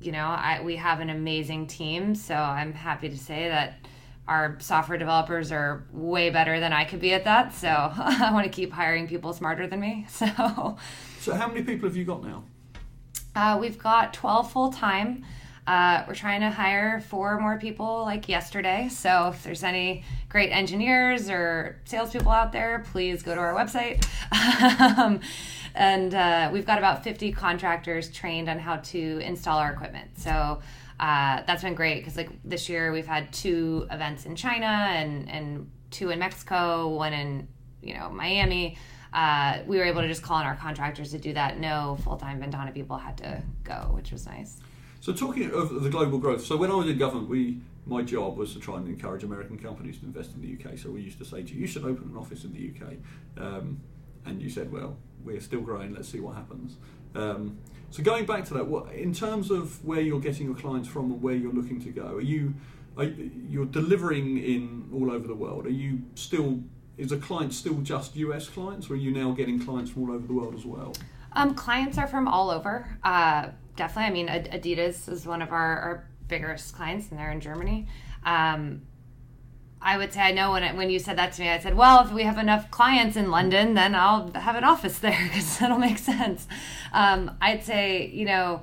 you 0.00 0.12
know, 0.12 0.26
I, 0.26 0.60
we 0.62 0.76
have 0.76 1.00
an 1.00 1.10
amazing 1.10 1.68
team, 1.68 2.14
so 2.14 2.34
I'm 2.34 2.74
happy 2.74 3.08
to 3.08 3.16
say 3.16 3.48
that 3.48 3.74
our 4.28 4.56
software 4.60 4.98
developers 4.98 5.50
are 5.50 5.84
way 5.92 6.30
better 6.30 6.60
than 6.60 6.72
I 6.72 6.84
could 6.84 7.00
be 7.00 7.12
at 7.14 7.24
that. 7.24 7.54
So 7.54 7.68
I 7.68 8.30
want 8.32 8.44
to 8.44 8.50
keep 8.50 8.72
hiring 8.72 9.08
people 9.08 9.32
smarter 9.32 9.66
than 9.66 9.80
me. 9.80 10.06
So, 10.12 10.76
so 11.20 11.34
how 11.34 11.48
many 11.48 11.62
people 11.62 11.88
have 11.88 11.96
you 11.96 12.04
got 12.04 12.22
now? 12.22 12.44
Uh, 13.34 13.56
we've 13.60 13.78
got 13.78 14.12
12 14.12 14.52
full 14.52 14.72
time. 14.72 15.24
Uh, 15.66 16.02
we're 16.08 16.14
trying 16.14 16.40
to 16.40 16.50
hire 16.50 17.00
four 17.00 17.38
more 17.38 17.56
people 17.56 18.02
like 18.02 18.28
yesterday. 18.28 18.88
So 18.90 19.28
if 19.28 19.44
there's 19.44 19.62
any 19.62 20.02
great 20.28 20.50
engineers 20.50 21.30
or 21.30 21.80
salespeople 21.84 22.32
out 22.32 22.50
there, 22.52 22.84
please 22.90 23.22
go 23.22 23.34
to 23.34 23.40
our 23.40 23.54
website. 23.54 24.04
um, 24.98 25.20
and 25.74 26.14
uh, 26.14 26.50
we've 26.52 26.66
got 26.66 26.78
about 26.78 27.04
50 27.04 27.32
contractors 27.32 28.10
trained 28.10 28.48
on 28.48 28.58
how 28.58 28.76
to 28.76 29.18
install 29.18 29.58
our 29.58 29.72
equipment. 29.72 30.18
So 30.18 30.60
uh, 30.98 31.42
that's 31.46 31.62
been 31.62 31.74
great 31.74 32.00
because 32.00 32.16
like 32.16 32.30
this 32.44 32.68
year 32.68 32.92
we've 32.92 33.06
had 33.06 33.32
two 33.32 33.86
events 33.90 34.26
in 34.26 34.36
China 34.36 34.66
and 34.66 35.28
and 35.28 35.70
two 35.90 36.10
in 36.10 36.18
Mexico, 36.18 36.88
one 36.88 37.12
in 37.12 37.48
you 37.82 37.94
know 37.94 38.08
Miami. 38.10 38.78
Uh, 39.12 39.58
we 39.66 39.76
were 39.78 39.84
able 39.84 40.00
to 40.00 40.08
just 40.08 40.22
call 40.22 40.38
on 40.38 40.46
our 40.46 40.56
contractors 40.56 41.10
to 41.10 41.18
do 41.18 41.32
that. 41.34 41.58
No 41.58 41.98
full 42.02 42.16
time 42.16 42.40
VNTANA 42.40 42.72
people 42.72 42.96
had 42.96 43.18
to 43.18 43.42
go, 43.62 43.90
which 43.92 44.10
was 44.10 44.26
nice. 44.26 44.58
So 45.02 45.12
talking 45.12 45.50
of 45.50 45.82
the 45.82 45.90
global 45.90 46.16
growth, 46.18 46.46
so 46.46 46.56
when 46.56 46.70
I 46.70 46.74
was 46.76 46.86
in 46.86 46.96
government, 46.96 47.28
we 47.28 47.58
my 47.86 48.02
job 48.02 48.36
was 48.36 48.52
to 48.52 48.60
try 48.60 48.76
and 48.76 48.86
encourage 48.86 49.24
American 49.24 49.58
companies 49.58 49.98
to 49.98 50.06
invest 50.06 50.30
in 50.32 50.40
the 50.40 50.54
UK. 50.54 50.78
So 50.78 50.90
we 50.90 51.00
used 51.00 51.18
to 51.18 51.24
say 51.24 51.42
to 51.42 51.52
you, 51.52 51.62
you 51.62 51.66
should 51.66 51.82
open 51.82 52.10
an 52.12 52.16
office 52.16 52.44
in 52.44 52.52
the 52.52 52.70
UK, 52.70 52.92
um, 53.36 53.80
and 54.24 54.40
you 54.40 54.48
said, 54.48 54.70
well, 54.70 54.96
we're 55.24 55.40
still 55.40 55.60
growing. 55.60 55.92
Let's 55.92 56.08
see 56.08 56.20
what 56.20 56.36
happens. 56.36 56.76
Um, 57.16 57.58
so 57.90 58.04
going 58.04 58.26
back 58.26 58.44
to 58.44 58.54
that, 58.54 58.68
what 58.68 58.92
in 58.92 59.12
terms 59.12 59.50
of 59.50 59.84
where 59.84 60.00
you're 60.00 60.20
getting 60.20 60.46
your 60.46 60.54
clients 60.54 60.88
from 60.88 61.10
and 61.10 61.20
where 61.20 61.34
you're 61.34 61.52
looking 61.52 61.80
to 61.80 61.90
go, 61.90 62.14
are 62.14 62.20
you 62.20 62.54
are, 62.96 63.06
you're 63.48 63.66
delivering 63.66 64.38
in 64.38 64.88
all 64.94 65.10
over 65.10 65.26
the 65.26 65.34
world? 65.34 65.66
Are 65.66 65.70
you 65.70 66.02
still 66.14 66.60
is 66.96 67.10
a 67.10 67.16
client 67.16 67.54
still 67.54 67.78
just 67.78 68.14
US 68.14 68.48
clients, 68.48 68.88
or 68.88 68.92
are 68.92 68.96
you 68.96 69.10
now 69.10 69.32
getting 69.32 69.58
clients 69.58 69.90
from 69.90 70.04
all 70.04 70.14
over 70.14 70.28
the 70.28 70.32
world 70.32 70.54
as 70.54 70.64
well? 70.64 70.94
Um, 71.32 71.54
clients 71.54 71.98
are 71.98 72.06
from 72.06 72.28
all 72.28 72.50
over. 72.50 72.86
Uh, 73.02 73.48
definitely. 73.76 74.10
I 74.10 74.12
mean, 74.12 74.28
Adidas 74.28 75.08
is 75.08 75.26
one 75.26 75.42
of 75.42 75.52
our, 75.52 75.78
our 75.78 76.08
biggest 76.28 76.74
clients, 76.74 77.10
and 77.10 77.18
they're 77.18 77.32
in 77.32 77.40
Germany. 77.40 77.88
Um, 78.24 78.82
I 79.84 79.98
would 79.98 80.12
say 80.12 80.20
I 80.20 80.32
know 80.32 80.52
when 80.52 80.62
it, 80.62 80.76
when 80.76 80.90
you 80.90 80.98
said 80.98 81.18
that 81.18 81.32
to 81.34 81.42
me, 81.42 81.48
I 81.48 81.58
said, 81.58 81.76
well, 81.76 82.04
if 82.04 82.12
we 82.12 82.22
have 82.22 82.38
enough 82.38 82.70
clients 82.70 83.16
in 83.16 83.30
London, 83.30 83.74
then 83.74 83.94
I'll 83.94 84.32
have 84.32 84.54
an 84.54 84.64
office 84.64 84.98
there 85.00 85.18
because 85.24 85.58
that'll 85.58 85.78
make 85.78 85.98
sense. 85.98 86.46
Um, 86.92 87.36
I'd 87.40 87.64
say 87.64 88.06
you 88.06 88.24
know 88.24 88.62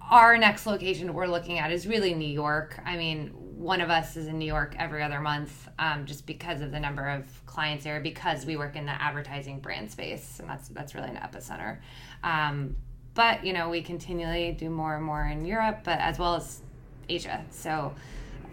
our 0.00 0.36
next 0.38 0.66
location 0.66 1.14
we're 1.14 1.26
looking 1.26 1.58
at 1.58 1.72
is 1.72 1.86
really 1.86 2.14
New 2.14 2.28
York. 2.28 2.78
I 2.84 2.96
mean, 2.96 3.28
one 3.28 3.80
of 3.80 3.90
us 3.90 4.16
is 4.16 4.26
in 4.26 4.38
New 4.38 4.46
York 4.46 4.76
every 4.78 5.02
other 5.02 5.20
month, 5.20 5.68
um, 5.78 6.04
just 6.04 6.26
because 6.26 6.60
of 6.60 6.70
the 6.70 6.80
number 6.80 7.08
of 7.08 7.24
clients 7.46 7.84
there, 7.84 8.00
because 8.00 8.44
we 8.44 8.56
work 8.56 8.76
in 8.76 8.84
the 8.86 8.92
advertising 8.92 9.60
brand 9.60 9.90
space, 9.90 10.38
and 10.38 10.48
that's 10.48 10.68
that's 10.68 10.94
really 10.94 11.08
an 11.08 11.16
epicenter. 11.16 11.78
Um, 12.22 12.76
but 13.14 13.44
you 13.44 13.52
know, 13.52 13.68
we 13.68 13.82
continually 13.82 14.52
do 14.52 14.70
more 14.70 14.96
and 14.96 15.04
more 15.04 15.24
in 15.24 15.44
Europe, 15.44 15.80
but 15.84 15.98
as 16.00 16.18
well 16.18 16.34
as 16.34 16.62
Asia. 17.08 17.44
So 17.50 17.94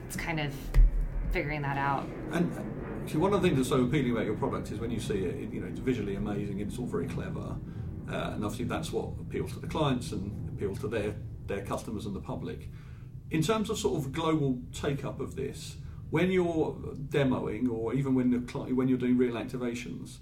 it's 0.08 0.16
kind 0.16 0.40
of 0.40 0.54
figuring 1.32 1.62
that 1.62 1.78
out. 1.78 2.08
And 2.32 2.52
see, 3.10 3.18
one 3.18 3.34
of 3.34 3.42
the 3.42 3.48
things 3.48 3.58
that's 3.58 3.70
so 3.70 3.84
appealing 3.84 4.12
about 4.12 4.26
your 4.26 4.36
product 4.36 4.72
is 4.72 4.80
when 4.80 4.92
you 4.92 5.00
see 5.00 5.26
it, 5.26 5.52
you 5.52 5.62
know, 5.62 5.68
it's 5.68 5.80
visually 5.80 6.16
amazing. 6.16 6.60
It's 6.60 6.78
all 6.78 6.86
very 6.86 7.08
clever, 7.08 7.56
uh, 8.10 8.32
and 8.34 8.44
obviously 8.44 8.66
that's 8.66 8.92
what 8.92 9.10
appeals 9.20 9.54
to 9.54 9.60
the 9.60 9.68
clients 9.68 10.12
and 10.12 10.50
appeals 10.50 10.80
to 10.80 10.88
their 10.88 11.16
their 11.48 11.62
customers 11.66 12.06
and 12.06 12.16
the 12.16 12.22
public. 12.22 12.70
In 13.32 13.42
terms 13.42 13.70
of 13.70 13.78
sort 13.78 13.98
of 13.98 14.12
global 14.12 14.60
take 14.74 15.06
up 15.06 15.22
of 15.22 15.36
this, 15.36 15.78
when 16.10 16.30
you're 16.32 16.76
demoing 17.10 17.72
or 17.72 17.94
even 17.94 18.14
when 18.14 18.30
the 18.30 18.38
when 18.74 18.88
you're 18.88 18.98
doing 18.98 19.18
real 19.18 19.36
activations, 19.36 20.18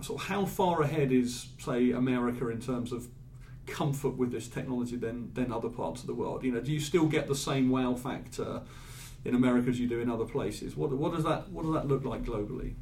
sort 0.00 0.20
of 0.20 0.28
how 0.28 0.44
far 0.44 0.82
ahead 0.82 1.12
is 1.12 1.48
say 1.58 1.92
America 1.92 2.48
in 2.48 2.60
terms 2.60 2.92
of 2.92 3.08
comfort 3.66 4.16
with 4.16 4.30
this 4.30 4.48
technology 4.48 4.96
than 4.96 5.32
than 5.34 5.52
other 5.52 5.68
parts 5.68 6.00
of 6.00 6.06
the 6.06 6.14
world? 6.14 6.44
You 6.44 6.52
know, 6.52 6.60
do 6.60 6.72
you 6.72 6.80
still 6.80 7.06
get 7.06 7.28
the 7.28 7.34
same 7.36 7.70
wow 7.70 7.94
factor? 7.94 8.62
in 9.24 9.34
America 9.34 9.70
as 9.70 9.80
you 9.80 9.88
do 9.88 10.00
in 10.00 10.10
other 10.10 10.24
places. 10.24 10.76
What, 10.76 10.92
what 10.92 11.12
does 11.14 11.24
that 11.24 11.50
what 11.50 11.62
does 11.62 11.72
that 11.72 11.88
look 11.88 12.04
like 12.04 12.24
globally? 12.24 12.74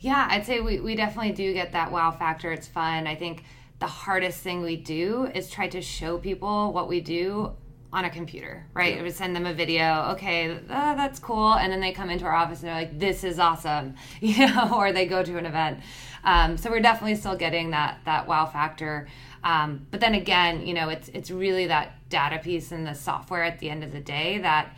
Yeah, 0.00 0.26
I'd 0.30 0.46
say 0.46 0.60
we, 0.60 0.80
we 0.80 0.94
definitely 0.94 1.32
do 1.32 1.52
get 1.52 1.72
that 1.72 1.92
wow 1.92 2.10
factor. 2.10 2.52
It's 2.52 2.66
fun. 2.66 3.06
I 3.06 3.14
think 3.14 3.44
the 3.80 3.86
hardest 3.86 4.40
thing 4.40 4.62
we 4.62 4.76
do 4.76 5.30
is 5.34 5.50
try 5.50 5.68
to 5.68 5.82
show 5.82 6.18
people 6.18 6.72
what 6.72 6.88
we 6.88 7.00
do 7.00 7.52
on 7.92 8.04
a 8.04 8.10
computer, 8.10 8.64
right? 8.72 8.96
Yeah. 8.96 9.02
We 9.02 9.10
send 9.10 9.34
them 9.34 9.46
a 9.46 9.52
video. 9.52 10.12
Okay, 10.12 10.52
uh, 10.52 10.94
that's 10.94 11.18
cool, 11.18 11.54
and 11.54 11.72
then 11.72 11.80
they 11.80 11.92
come 11.92 12.08
into 12.08 12.24
our 12.24 12.34
office 12.34 12.60
and 12.60 12.68
they're 12.68 12.74
like, 12.74 12.98
"This 12.98 13.24
is 13.24 13.38
awesome," 13.38 13.96
you 14.20 14.46
know, 14.46 14.74
or 14.76 14.92
they 14.92 15.06
go 15.06 15.22
to 15.22 15.36
an 15.36 15.46
event. 15.46 15.80
Um, 16.22 16.56
so 16.56 16.70
we're 16.70 16.80
definitely 16.80 17.16
still 17.16 17.36
getting 17.36 17.70
that 17.70 17.98
that 18.04 18.28
wow 18.28 18.46
factor. 18.46 19.08
Um, 19.42 19.86
but 19.90 20.00
then 20.00 20.14
again, 20.14 20.66
you 20.66 20.74
know, 20.74 20.88
it's 20.88 21.08
it's 21.08 21.30
really 21.30 21.66
that 21.66 22.08
data 22.08 22.38
piece 22.38 22.72
and 22.72 22.86
the 22.86 22.94
software 22.94 23.42
at 23.42 23.58
the 23.58 23.70
end 23.70 23.84
of 23.84 23.92
the 23.92 24.00
day 24.00 24.38
that 24.38 24.76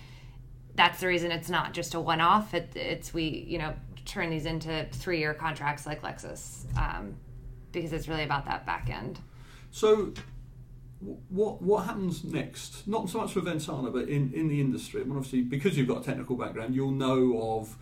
that's 0.75 1.01
the 1.01 1.07
reason 1.07 1.31
it's 1.31 1.51
not 1.51 1.73
just 1.75 1.95
a 1.95 2.01
one-off. 2.01 2.55
It, 2.55 2.73
it's 2.75 3.13
we 3.13 3.45
you 3.49 3.59
know 3.59 3.75
turn 4.05 4.31
these 4.31 4.47
into 4.47 4.87
three-year 4.93 5.35
contracts 5.35 5.87
like 5.87 6.03
Lexus 6.03 6.67
um, 6.77 7.15
because 7.73 7.93
it's 7.93 8.09
really 8.09 8.25
about 8.25 8.45
that 8.47 8.67
back 8.67 8.91
end. 8.91 9.21
So, 9.71 10.13
what 11.29 11.63
what 11.63 11.85
happens 11.87 12.25
next? 12.25 12.87
Not 12.87 13.09
so 13.11 13.19
much 13.19 13.33
for 13.33 13.41
VNTANA, 13.41 13.93
but 13.93 14.09
in, 14.09 14.33
in 14.33 14.49
the 14.49 14.61
industry. 14.61 15.01
I 15.01 15.05
mean, 15.05 15.17
obviously, 15.17 15.43
because 15.43 15.77
you've 15.77 15.89
got 15.89 16.03
a 16.03 16.05
technical 16.05 16.37
background, 16.37 16.75
you'll 16.75 16.93
know 16.93 17.57
of 17.57 17.77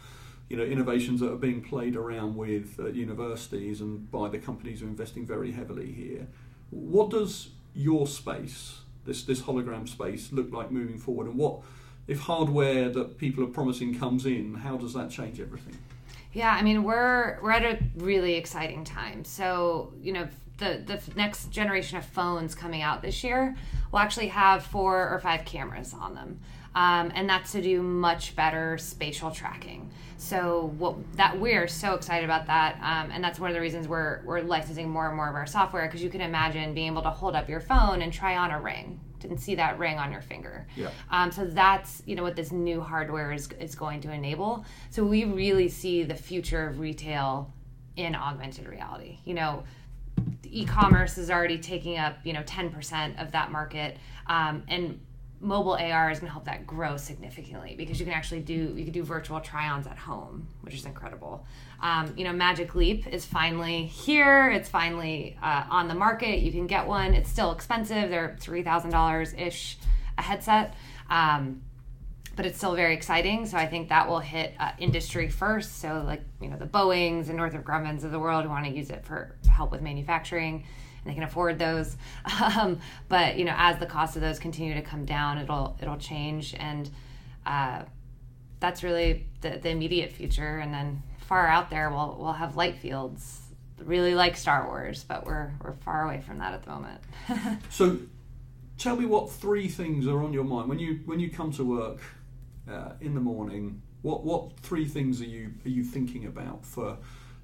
you 0.49 0.57
know 0.57 0.64
innovations 0.64 1.21
that 1.21 1.31
are 1.31 1.37
being 1.37 1.62
played 1.62 1.97
around 1.97 2.37
with 2.37 2.79
at 2.81 2.95
universities 2.95 3.81
and 3.81 4.11
by 4.11 4.29
the 4.29 4.38
companies 4.38 4.81
who 4.81 4.87
are 4.87 4.90
investing 4.90 5.27
very 5.27 5.53
heavily 5.53 5.93
here. 5.93 6.27
What 6.71 7.11
does 7.11 7.51
your 7.75 8.07
space, 8.07 8.81
this 9.05 9.25
this 9.25 9.43
hologram 9.43 9.89
space, 9.89 10.33
look 10.33 10.53
like 10.53 10.71
moving 10.71 10.99
forward, 10.99 11.27
and 11.27 11.37
what 11.37 11.61
if 12.07 12.21
hardware 12.21 12.89
that 12.89 13.19
people 13.19 13.45
are 13.45 13.49
promising 13.49 13.99
comes 13.99 14.27
in, 14.27 14.55
how 14.55 14.77
does 14.77 14.95
that 14.95 15.11
change 15.11 15.41
everything? 15.41 15.77
Yeah, 16.33 16.51
I 16.51 16.63
mean 16.63 16.83
we're 16.85 17.39
we're 17.43 17.53
at 17.53 17.65
a 17.65 17.79
really 17.97 18.35
exciting 18.35 18.85
time. 18.85 19.25
So 19.25 19.93
you 20.01 20.13
know 20.13 20.29
the 20.59 20.83
the 20.87 21.01
next 21.17 21.51
generation 21.51 21.99
of 21.99 22.05
phones 22.05 22.55
coming 22.55 22.83
out 22.83 23.03
this 23.03 23.25
year 23.25 23.57
will 23.91 23.99
actually 23.99 24.29
have 24.29 24.65
four 24.65 25.09
or 25.09 25.19
five 25.19 25.45
cameras 25.45 25.95
on 25.95 26.15
them, 26.15 26.39
um, 26.75 27.11
and 27.15 27.29
that's 27.29 27.53
to 27.53 27.63
do 27.63 27.83
much 27.83 28.37
better 28.37 28.79
spatial 28.79 29.31
tracking. 29.31 29.91
So 30.17 30.75
what 30.77 30.97
that 31.17 31.41
we're 31.41 31.67
so 31.67 31.95
excited 31.95 32.25
about 32.25 32.47
that, 32.47 32.77
um, 32.83 33.11
and 33.11 33.25
that's 33.25 33.41
one 33.41 33.51
of 33.51 33.55
the 33.55 33.61
reasons 33.61 33.89
we're 33.89 34.21
we're 34.25 34.43
licensing 34.43 34.89
more 34.89 35.09
and 35.09 35.17
more 35.17 35.29
of 35.29 35.35
our 35.35 35.47
software 35.47 35.87
because 35.87 36.03
you 36.03 36.11
can 36.11 36.21
imagine 36.21 36.75
being 36.75 36.89
able 36.89 37.03
to 37.03 37.11
hold 37.11 37.35
up 37.35 37.49
your 37.49 37.61
phone 37.61 38.03
and 38.03 38.13
try 38.13 38.37
on 38.37 38.51
a 38.51 38.61
ring 38.61 39.01
and 39.25 39.41
see 39.41 39.55
that 39.55 39.79
ring 39.79 39.99
on 39.99 40.13
your 40.13 40.21
finger. 40.21 40.67
Yeah. 40.77 40.91
Um, 41.11 41.31
so 41.31 41.47
that's 41.47 42.03
you 42.07 42.17
know 42.17 42.23
what 42.23 42.37
this 42.37 42.53
new 42.53 42.81
hardware 42.81 43.33
is 43.33 43.49
is 43.59 43.75
going 43.75 44.01
to 44.03 44.13
enable. 44.13 44.65
So 44.91 45.05
we 45.05 45.25
really 45.25 45.69
see 45.69 46.05
the 46.05 46.15
future 46.15 46.67
of 46.67 46.81
retail 46.81 47.53
in 47.97 48.15
augmented 48.15 48.69
reality. 48.69 49.19
You 49.25 49.35
know, 49.35 49.65
e-commerce 50.45 51.19
is 51.19 51.31
already 51.31 51.59
taking 51.59 51.99
up 51.99 52.19
you 52.25 52.33
know 52.33 52.43
10% 52.43 53.21
of 53.21 53.33
that 53.33 53.51
market, 53.51 53.97
um, 54.27 54.65
and 54.69 55.01
mobile 55.40 55.72
AR 55.72 56.11
is 56.11 56.18
going 56.18 56.29
to 56.29 56.33
help 56.33 56.44
that 56.44 56.66
grow 56.66 56.96
significantly 56.96 57.74
because 57.76 57.98
you 57.98 58.05
can 58.05 58.14
actually 58.14 58.40
do 58.40 58.74
you 58.76 58.85
can 58.85 58.92
do 58.92 59.03
virtual 59.03 59.40
try-ons 59.40 59.87
at 59.87 59.96
home, 59.96 60.46
which 60.61 60.74
is 60.74 60.85
incredible. 60.85 61.46
Um, 61.83 62.12
you 62.16 62.24
know, 62.24 62.33
Magic 62.33 62.74
Leap 62.74 63.07
is 63.07 63.24
finally 63.24 63.87
here. 63.87 64.50
It's 64.50 64.68
finally 64.68 65.38
uh, 65.42 65.64
on 65.70 65.88
the 65.88 65.94
market. 65.94 66.40
You 66.40 66.53
can 66.53 66.66
get 66.66 66.87
one. 66.87 67.14
It's 67.14 67.31
still 67.31 67.53
expensive. 67.53 68.11
They're 68.11 68.37
three 68.40 68.62
thousand 68.62 68.90
dollars 68.90 69.33
ish 69.35 69.79
a 70.18 70.22
headset. 70.22 70.74
Um, 71.09 71.62
but 72.37 72.46
it's 72.46 72.57
still 72.59 72.74
very 72.74 72.94
exciting. 72.94 73.44
So 73.46 73.57
I 73.59 73.66
think 73.66 73.88
that 73.88 74.09
will 74.09 74.20
hit 74.20 74.55
uh, 74.59 74.72
industry 74.79 75.29
first. 75.29 75.79
So 75.79 76.03
like 76.07 76.22
you 76.40 76.48
know 76.48 76.57
the 76.57 76.66
Boeing's 76.66 77.29
and 77.29 77.38
Northrop 77.38 77.64
Grumman's 77.64 78.05
of 78.05 78.12
the 78.12 78.18
world 78.18 78.46
want 78.46 78.66
to 78.66 78.70
use 78.70 78.90
it 78.90 79.05
for 79.05 79.37
help 79.50 79.72
with 79.72 79.81
manufacturing 79.81 80.64
and 81.03 81.11
they 81.11 81.15
can 81.15 81.23
afford 81.23 81.59
those. 81.59 81.97
Um, 82.41 82.81
but 83.09 83.37
you 83.39 83.45
know, 83.45 83.55
as 83.57 83.79
the 83.79 83.87
cost 83.87 84.17
of 84.17 84.23
those 84.23 84.39
continue 84.39 84.75
to 84.75 84.83
come 84.83 85.05
down, 85.05 85.39
it'll 85.39 85.77
it'll 85.81 85.99
change, 85.99 86.55
and 86.59 86.91
uh, 87.47 87.83
that's 88.61 88.83
really 88.83 89.27
the, 89.41 89.51
the 89.51 89.69
immediate 89.69 90.11
future. 90.11 90.59
And 90.59 90.73
then 90.73 91.03
far 91.19 91.47
out 91.47 91.71
there, 91.71 91.91
we'll 91.91 92.17
we'll 92.19 92.33
have 92.33 92.57
light 92.57 92.77
fields. 92.77 93.41
Really 93.79 94.15
like 94.15 94.37
Star 94.37 94.67
Wars, 94.67 95.05
but 95.05 95.25
we're 95.25 95.53
we're 95.63 95.75
far 95.75 96.05
away 96.05 96.21
from 96.21 96.39
that 96.39 96.55
at 96.55 96.63
the 96.65 96.71
moment. 96.71 97.01
so, 97.71 97.99
tell 98.79 98.97
me 98.97 99.07
what 99.07 99.31
three 99.31 99.69
things 99.69 100.07
are 100.07 100.23
on 100.23 100.33
your 100.33 100.45
mind 100.45 100.69
when 100.69 100.79
you 100.79 101.01
when 101.07 101.21
you 101.21 101.31
come 101.31 101.53
to 101.53 101.65
work 101.65 102.01
uh, 102.71 102.93
in 103.01 103.15
the 103.15 103.21
morning. 103.21 103.81
What 104.03 104.25
what 104.25 104.59
three 104.61 104.87
things 104.87 105.21
are 105.21 105.27
you 105.27 105.53
are 105.65 105.71
you 105.71 105.85
thinking 105.85 106.27
about 106.27 106.65
for 106.65 106.99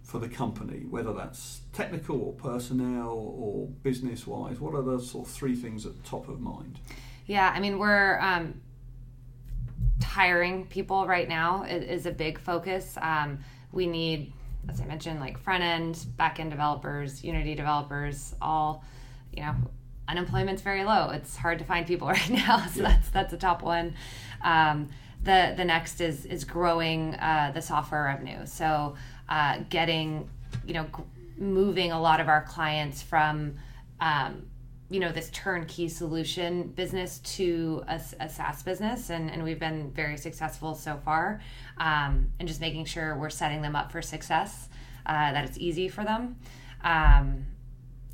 for 0.07 0.21
the 0.21 0.29
company, 0.29 0.87
whether 0.89 1.13
that's 1.13 1.63
technical 1.73 2.23
or 2.23 2.33
personnel 2.33 3.11
or 3.11 3.67
business 3.83 4.25
wise? 4.25 4.61
What 4.61 4.75
are 4.75 4.83
the 4.83 5.01
sort 5.01 5.27
of 5.27 5.35
three 5.35 5.57
things 5.57 5.85
at 5.85 5.97
the 5.97 6.09
top 6.09 6.29
of 6.29 6.41
mind? 6.41 6.79
Yeah, 7.27 7.53
I 7.53 7.59
mean, 7.59 7.81
we're 7.81 8.21
um, 8.21 8.61
hiring 10.05 10.67
people 10.67 11.09
right 11.09 11.29
now 11.29 11.65
is, 11.65 11.83
is 11.83 12.07
a 12.07 12.13
big 12.13 12.39
focus. 12.39 12.97
Um, 13.03 13.41
we 13.73 13.89
need, 13.89 14.33
as 14.69 14.81
I 14.81 14.85
mentioned, 14.85 15.19
like 15.19 15.39
front 15.39 15.65
end, 15.65 16.07
back 16.17 16.39
end 16.39 16.53
developers, 16.53 17.25
Unity 17.25 17.57
developers, 17.57 18.33
all, 18.41 18.85
you 19.33 19.43
know, 19.43 19.57
unemployment's 20.07 20.63
very 20.63 20.85
low. 20.85 21.11
It's 21.11 21.37
hard 21.37 21.59
to 21.59 21.65
find 21.65 21.85
people 21.85 22.07
right 22.21 22.31
now, 22.31 22.65
so 22.67 22.83
yeah. 22.83 22.91
that's 22.91 23.09
that's 23.11 23.33
a 23.33 23.39
top 23.39 23.61
one. 23.61 23.95
Um, 24.45 24.89
the 25.25 25.55
the 25.57 25.65
next 25.65 26.01
is 26.01 26.25
is 26.27 26.45
growing 26.45 27.15
uh, 27.17 27.51
the 27.53 27.61
software 27.61 28.05
revenue. 28.05 28.47
So 28.47 28.95
uh, 29.29 29.59
getting, 29.69 30.29
you 30.67 30.75
know, 30.75 30.85
g- 30.85 31.03
moving 31.39 31.93
a 31.93 32.01
lot 32.01 32.21
of 32.21 32.29
our 32.29 32.43
clients 32.43 33.03
from, 33.03 33.57
um, 34.01 34.47
you 34.89 35.01
know, 35.01 35.11
this 35.11 35.31
turnkey 35.31 35.89
solution 35.89 36.69
business 36.69 37.19
to 37.19 37.83
a, 37.89 38.01
a 38.21 38.29
SaaS 38.29 38.63
business. 38.63 39.11
And, 39.11 39.31
and 39.31 39.43
we've 39.43 39.59
been 39.59 39.91
very 39.91 40.17
successful 40.17 40.75
so 40.75 41.01
far. 41.05 41.41
Um, 41.79 42.29
and 42.39 42.47
just 42.47 42.61
making 42.61 42.85
sure 42.85 43.17
we're 43.17 43.31
setting 43.31 43.63
them 43.63 43.75
up 43.75 43.91
for 43.91 44.01
success, 44.01 44.69
uh, 45.07 45.33
that 45.33 45.45
it's 45.45 45.59
easy 45.59 45.89
for 45.89 46.05
them. 46.05 46.37
Um, 46.85 47.47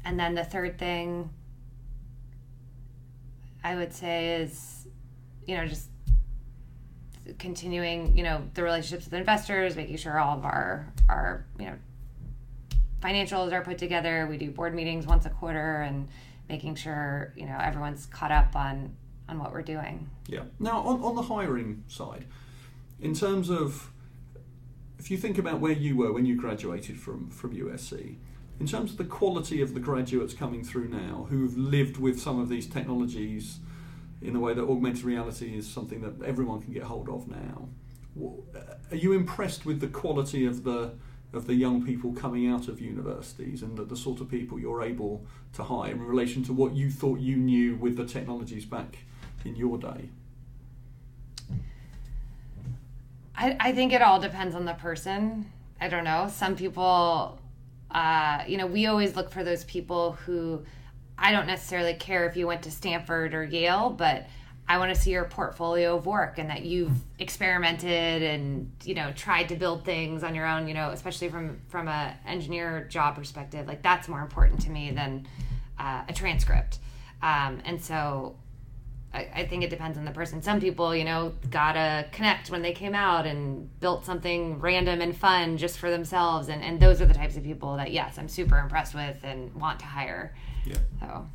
and 0.05 0.18
then 0.18 0.35
the 0.35 0.44
third 0.44 0.79
thing 0.79 1.31
I 3.62 3.77
would 3.77 3.92
say 3.92 4.40
is, 4.42 4.87
you 5.46 5.57
know, 5.57 5.66
just 5.66 5.88
continuing, 7.38 8.16
you 8.16 8.25
know, 8.25 8.42
the 8.55 8.62
relationships 8.62 9.05
with 9.05 9.14
investors, 9.14 9.77
making 9.77 9.96
sure 9.96 10.18
all 10.18 10.38
of 10.38 10.44
our 10.44 10.91
our 11.08 11.46
you 11.58 11.66
know 11.66 11.76
financials 13.00 13.52
are 13.52 13.62
put 13.62 13.78
together. 13.78 14.26
We 14.28 14.38
do 14.38 14.50
board 14.50 14.74
meetings 14.74 15.06
once 15.06 15.26
a 15.26 15.30
quarter, 15.30 15.82
and 15.82 16.08
making 16.48 16.74
sure 16.76 17.32
you 17.36 17.46
know 17.46 17.58
everyone's 17.60 18.06
caught 18.06 18.32
up 18.32 18.54
on 18.56 18.96
on 19.28 19.38
what 19.38 19.52
we're 19.52 19.62
doing. 19.62 20.08
Yeah. 20.26 20.44
Now, 20.58 20.80
on 20.82 21.02
on 21.02 21.14
the 21.16 21.22
hiring 21.22 21.84
side, 21.88 22.26
in 23.00 23.14
terms 23.14 23.50
of 23.50 23.90
if 24.98 25.10
you 25.10 25.16
think 25.16 25.38
about 25.38 25.60
where 25.60 25.72
you 25.72 25.96
were 25.96 26.12
when 26.12 26.26
you 26.26 26.36
graduated 26.36 26.98
from 26.98 27.30
from 27.30 27.54
USC, 27.54 28.16
in 28.60 28.66
terms 28.66 28.92
of 28.92 28.98
the 28.98 29.04
quality 29.04 29.60
of 29.60 29.74
the 29.74 29.80
graduates 29.80 30.34
coming 30.34 30.62
through 30.62 30.88
now 30.88 31.26
who've 31.30 31.56
lived 31.56 31.96
with 31.98 32.20
some 32.20 32.38
of 32.38 32.48
these 32.48 32.66
technologies 32.66 33.58
in 34.20 34.34
the 34.34 34.38
way 34.38 34.54
that 34.54 34.62
augmented 34.62 35.02
reality 35.02 35.56
is 35.56 35.66
something 35.66 36.00
that 36.00 36.24
everyone 36.24 36.62
can 36.62 36.72
get 36.72 36.84
hold 36.84 37.08
of 37.08 37.26
now. 37.28 37.68
Are 38.20 38.96
you 38.96 39.12
impressed 39.12 39.64
with 39.64 39.81
the 39.81 39.88
quality 39.88 40.44
of 40.44 40.64
the 40.64 40.92
of 41.33 41.46
the 41.46 41.55
young 41.55 41.83
people 41.85 42.12
coming 42.12 42.46
out 42.46 42.68
of 42.68 42.81
universities 42.81 43.62
and 43.62 43.77
the, 43.77 43.85
the 43.85 43.96
sort 43.96 44.20
of 44.20 44.29
people 44.29 44.59
you're 44.59 44.83
able 44.83 45.25
to 45.55 45.62
hire 45.62 45.92
in 45.92 46.03
relation 46.03 46.42
to 46.44 46.53
what 46.53 46.75
you 46.75 46.90
thought 46.90 47.20
you 47.20 47.37
knew 47.37 47.75
with 47.77 47.96
the 47.96 48.05
technologies 48.05 48.66
back 48.66 48.98
in 49.44 49.57
your 49.57 49.79
day? 49.79 50.11
I, 53.35 53.57
I 53.59 53.72
think 53.72 53.94
it 53.94 54.03
all 54.03 54.20
depends 54.20 54.55
on 54.55 54.66
the 54.66 54.75
person. 54.75 55.51
I 55.81 55.88
don't 55.88 56.05
know. 56.05 56.29
Some 56.31 56.55
people, 56.55 57.40
uh, 57.90 58.44
you 58.46 58.59
know, 58.59 58.66
we 58.66 58.87
always 58.87 59.16
look 59.16 59.31
for 59.31 59.42
those 59.42 59.64
people 59.64 60.12
who 60.12 60.62
I 61.16 61.33
don't 61.33 61.46
necessarily 61.46 61.94
care 61.94 62.27
if 62.27 62.37
you 62.37 62.46
went 62.46 62.62
to 62.62 62.70
Stanford 62.70 63.33
or 63.33 63.44
Yale, 63.44 63.90
but 63.90 64.27
I 64.68 64.79
want 64.79 64.94
to 64.94 65.01
see 65.01 65.11
your 65.11 65.25
portfolio 65.25 65.96
of 65.96 66.07
work 66.07 66.38
and 66.38 66.48
that 66.48 66.62
you've 66.62 66.96
experimented 67.18 68.22
and 68.22 68.72
you 68.85 68.94
know 68.94 69.12
tried 69.12 69.48
to 69.48 69.57
build 69.57 69.85
things 69.85 70.22
on 70.22 70.35
your 70.35 70.46
own. 70.46 70.68
You 70.68 70.75
know, 70.75 70.90
especially 70.90 71.29
from 71.29 71.61
from 71.68 71.88
a 71.88 72.16
engineer 72.27 72.87
job 72.88 73.16
perspective, 73.16 73.66
like 73.66 73.83
that's 73.83 74.09
more 74.09 74.20
important 74.20 74.61
to 74.62 74.70
me 74.70 74.90
than 74.90 75.27
uh, 75.79 76.05
a 76.09 76.12
transcript. 76.12 76.79
Um, 77.22 77.61
and 77.64 77.81
so 77.81 78.37
I, 79.14 79.29
I, 79.35 79.46
think 79.46 79.62
it 79.62 79.70
depends 79.70 79.98
on 79.98 80.05
the 80.05 80.11
person. 80.11 80.42
Some 80.42 80.61
people, 80.61 80.94
you 80.94 81.05
know, 81.05 81.33
gotta 81.51 82.09
connect 82.12 82.51
when 82.51 82.62
they 82.62 82.72
came 82.72 82.94
out 82.94 83.27
and 83.27 83.68
built 83.81 84.05
something 84.05 84.59
random 84.59 85.01
and 85.01 85.16
fun 85.16 85.57
just 85.57 85.79
for 85.79 85.90
themselves. 85.90 86.48
And, 86.48 86.62
and 86.62 86.81
those 86.81 87.01
are 87.01 87.07
the 87.07 87.14
types 87.14 87.37
of 87.37 87.44
people 87.44 87.77
that, 87.77 87.92
yes, 87.92 88.18
I'm 88.18 88.29
super 88.29 88.59
impressed 88.59 88.94
with 88.94 89.16
and 89.22 89.55
want 89.55 89.79
to 89.81 89.87
hire. 89.87 90.35
Yeah. 90.64 90.79
So. 91.01 91.27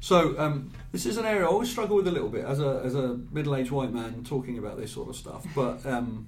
So 0.00 0.38
um, 0.38 0.72
this 0.92 1.04
is 1.04 1.18
an 1.18 1.26
area 1.26 1.44
I 1.44 1.48
always 1.48 1.70
struggle 1.70 1.96
with 1.96 2.08
a 2.08 2.10
little 2.10 2.30
bit 2.30 2.44
as 2.44 2.58
a 2.58 2.82
as 2.84 2.94
a 2.94 3.18
middle 3.30 3.54
aged 3.54 3.70
white 3.70 3.92
man 3.92 4.24
talking 4.24 4.56
about 4.58 4.78
this 4.78 4.92
sort 4.92 5.10
of 5.10 5.16
stuff. 5.16 5.46
But 5.54 5.84
um, 5.84 6.26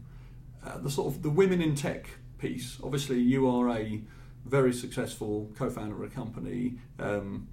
uh, 0.64 0.78
the 0.78 0.90
sort 0.90 1.12
of 1.12 1.22
the 1.22 1.30
women 1.30 1.60
in 1.62 1.74
tech 1.74 2.06
piece. 2.38 2.78
Obviously, 2.82 3.18
you 3.18 3.48
are 3.48 3.70
a 3.70 4.02
very 4.44 4.72
successful 4.72 5.50
co-founder 5.56 5.94
of 5.94 6.12
a 6.12 6.14
company. 6.14 6.74
Um, 6.98 7.48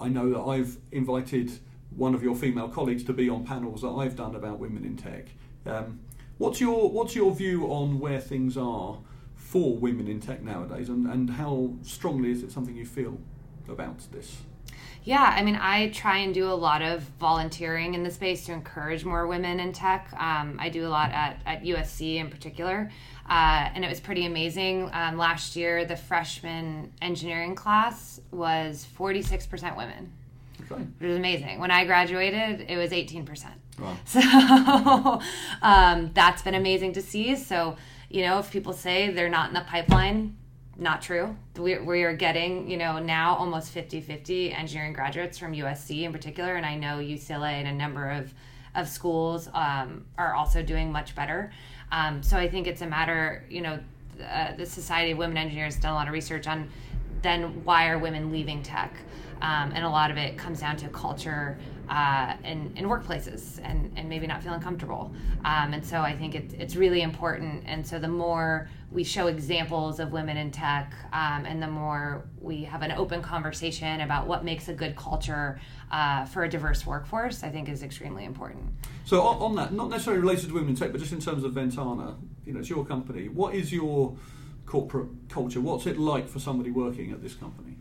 I 0.00 0.08
know 0.08 0.30
that 0.30 0.40
I've 0.40 0.78
invited 0.90 1.52
one 1.90 2.14
of 2.14 2.22
your 2.22 2.34
female 2.34 2.68
colleagues 2.68 3.04
to 3.04 3.12
be 3.12 3.28
on 3.28 3.44
panels 3.44 3.82
that 3.82 3.88
I've 3.88 4.16
done 4.16 4.34
about 4.34 4.58
women 4.58 4.84
in 4.84 4.96
tech. 4.96 5.28
Um, 5.64 6.00
what's 6.38 6.60
your 6.60 6.90
what's 6.90 7.14
your 7.14 7.32
view 7.34 7.66
on 7.66 8.00
where 8.00 8.20
things 8.20 8.56
are 8.56 8.98
for 9.34 9.76
women 9.76 10.08
in 10.08 10.20
tech 10.20 10.42
nowadays, 10.42 10.88
and, 10.88 11.06
and 11.06 11.30
how 11.30 11.74
strongly 11.82 12.32
is 12.32 12.42
it 12.42 12.50
something 12.50 12.74
you 12.74 12.86
feel 12.86 13.20
about 13.68 14.00
this? 14.10 14.38
Yeah, 15.06 15.32
I 15.36 15.44
mean, 15.44 15.54
I 15.54 15.90
try 15.90 16.18
and 16.18 16.34
do 16.34 16.50
a 16.50 16.52
lot 16.52 16.82
of 16.82 17.00
volunteering 17.20 17.94
in 17.94 18.02
the 18.02 18.10
space 18.10 18.44
to 18.46 18.52
encourage 18.52 19.04
more 19.04 19.28
women 19.28 19.60
in 19.60 19.72
tech. 19.72 20.12
Um, 20.14 20.56
I 20.58 20.68
do 20.68 20.84
a 20.84 20.88
lot 20.88 21.12
at, 21.12 21.38
at 21.46 21.62
USC 21.62 22.16
in 22.16 22.28
particular, 22.28 22.90
uh, 23.30 23.70
and 23.72 23.84
it 23.84 23.88
was 23.88 24.00
pretty 24.00 24.26
amazing. 24.26 24.90
Um, 24.92 25.16
last 25.16 25.54
year, 25.54 25.84
the 25.84 25.94
freshman 25.94 26.92
engineering 27.00 27.54
class 27.54 28.20
was 28.32 28.84
46% 28.98 29.76
women. 29.76 30.10
Okay. 30.68 30.82
It 30.98 31.06
was 31.06 31.16
amazing. 31.16 31.60
When 31.60 31.70
I 31.70 31.84
graduated, 31.84 32.68
it 32.68 32.76
was 32.76 32.90
18%. 32.90 33.46
Wow. 33.78 33.96
So 34.06 35.20
um, 35.62 36.10
that's 36.14 36.42
been 36.42 36.56
amazing 36.56 36.94
to 36.94 37.02
see. 37.02 37.36
So, 37.36 37.76
you 38.10 38.22
know, 38.22 38.40
if 38.40 38.50
people 38.50 38.72
say 38.72 39.12
they're 39.12 39.28
not 39.28 39.50
in 39.50 39.54
the 39.54 39.60
pipeline, 39.60 40.36
not 40.78 41.00
true. 41.02 41.36
We, 41.56 41.78
we 41.78 42.02
are 42.02 42.14
getting, 42.14 42.70
you 42.70 42.76
know, 42.76 42.98
now 42.98 43.34
almost 43.36 43.70
50 43.70 44.00
50 44.00 44.52
engineering 44.52 44.92
graduates 44.92 45.38
from 45.38 45.52
USC 45.52 46.02
in 46.02 46.12
particular. 46.12 46.56
And 46.56 46.66
I 46.66 46.76
know 46.76 46.98
UCLA 46.98 47.52
and 47.52 47.68
a 47.68 47.72
number 47.72 48.10
of, 48.10 48.32
of 48.74 48.88
schools 48.88 49.48
um, 49.54 50.04
are 50.18 50.34
also 50.34 50.62
doing 50.62 50.92
much 50.92 51.14
better. 51.14 51.50
Um, 51.92 52.22
so 52.22 52.36
I 52.36 52.48
think 52.48 52.66
it's 52.66 52.82
a 52.82 52.86
matter, 52.86 53.44
you 53.48 53.62
know, 53.62 53.78
uh, 54.30 54.54
the 54.54 54.66
Society 54.66 55.12
of 55.12 55.18
Women 55.18 55.36
Engineers 55.36 55.76
done 55.76 55.92
a 55.92 55.94
lot 55.94 56.08
of 56.08 56.12
research 56.12 56.46
on 56.46 56.68
then 57.22 57.64
why 57.64 57.88
are 57.88 57.98
women 57.98 58.30
leaving 58.30 58.62
tech? 58.62 58.94
Um, 59.42 59.72
and 59.74 59.84
a 59.84 59.88
lot 59.88 60.10
of 60.10 60.16
it 60.16 60.36
comes 60.38 60.60
down 60.60 60.76
to 60.78 60.88
culture 60.88 61.58
uh, 61.88 62.34
in, 62.44 62.72
in 62.76 62.86
workplaces 62.86 63.60
and, 63.62 63.92
and 63.96 64.08
maybe 64.08 64.26
not 64.26 64.42
feeling 64.42 64.60
comfortable. 64.60 65.12
Um, 65.44 65.72
and 65.72 65.84
so 65.84 66.00
I 66.00 66.16
think 66.16 66.34
it, 66.34 66.52
it's 66.58 66.74
really 66.76 67.02
important. 67.02 67.64
And 67.66 67.86
so 67.86 67.98
the 67.98 68.08
more 68.08 68.68
we 68.90 69.04
show 69.04 69.26
examples 69.26 70.00
of 70.00 70.12
women 70.12 70.36
in 70.36 70.50
tech 70.50 70.94
um, 71.12 71.44
and 71.44 71.62
the 71.62 71.68
more 71.68 72.24
we 72.40 72.64
have 72.64 72.82
an 72.82 72.92
open 72.92 73.22
conversation 73.22 74.00
about 74.00 74.26
what 74.26 74.44
makes 74.44 74.68
a 74.68 74.72
good 74.72 74.96
culture 74.96 75.60
uh, 75.92 76.24
for 76.24 76.44
a 76.44 76.48
diverse 76.48 76.86
workforce, 76.86 77.42
I 77.42 77.50
think 77.50 77.68
is 77.68 77.82
extremely 77.82 78.24
important. 78.24 78.64
So 79.04 79.22
on, 79.22 79.36
on, 79.42 79.54
that, 79.56 79.72
not 79.72 79.90
necessarily 79.90 80.20
related 80.20 80.48
to 80.48 80.54
women 80.54 80.70
in 80.70 80.76
tech, 80.76 80.92
but 80.92 81.00
just 81.00 81.12
in 81.12 81.20
terms 81.20 81.44
of 81.44 81.52
VNTANA, 81.52 82.16
you 82.44 82.52
know, 82.52 82.60
it's 82.60 82.70
your 82.70 82.84
company. 82.84 83.28
What 83.28 83.54
is 83.54 83.72
your 83.72 84.16
corporate 84.64 85.08
culture? 85.28 85.60
What's 85.60 85.86
it 85.86 85.98
like 85.98 86.28
for 86.28 86.40
somebody 86.40 86.70
working 86.70 87.12
at 87.12 87.22
this 87.22 87.34
company? 87.34 87.75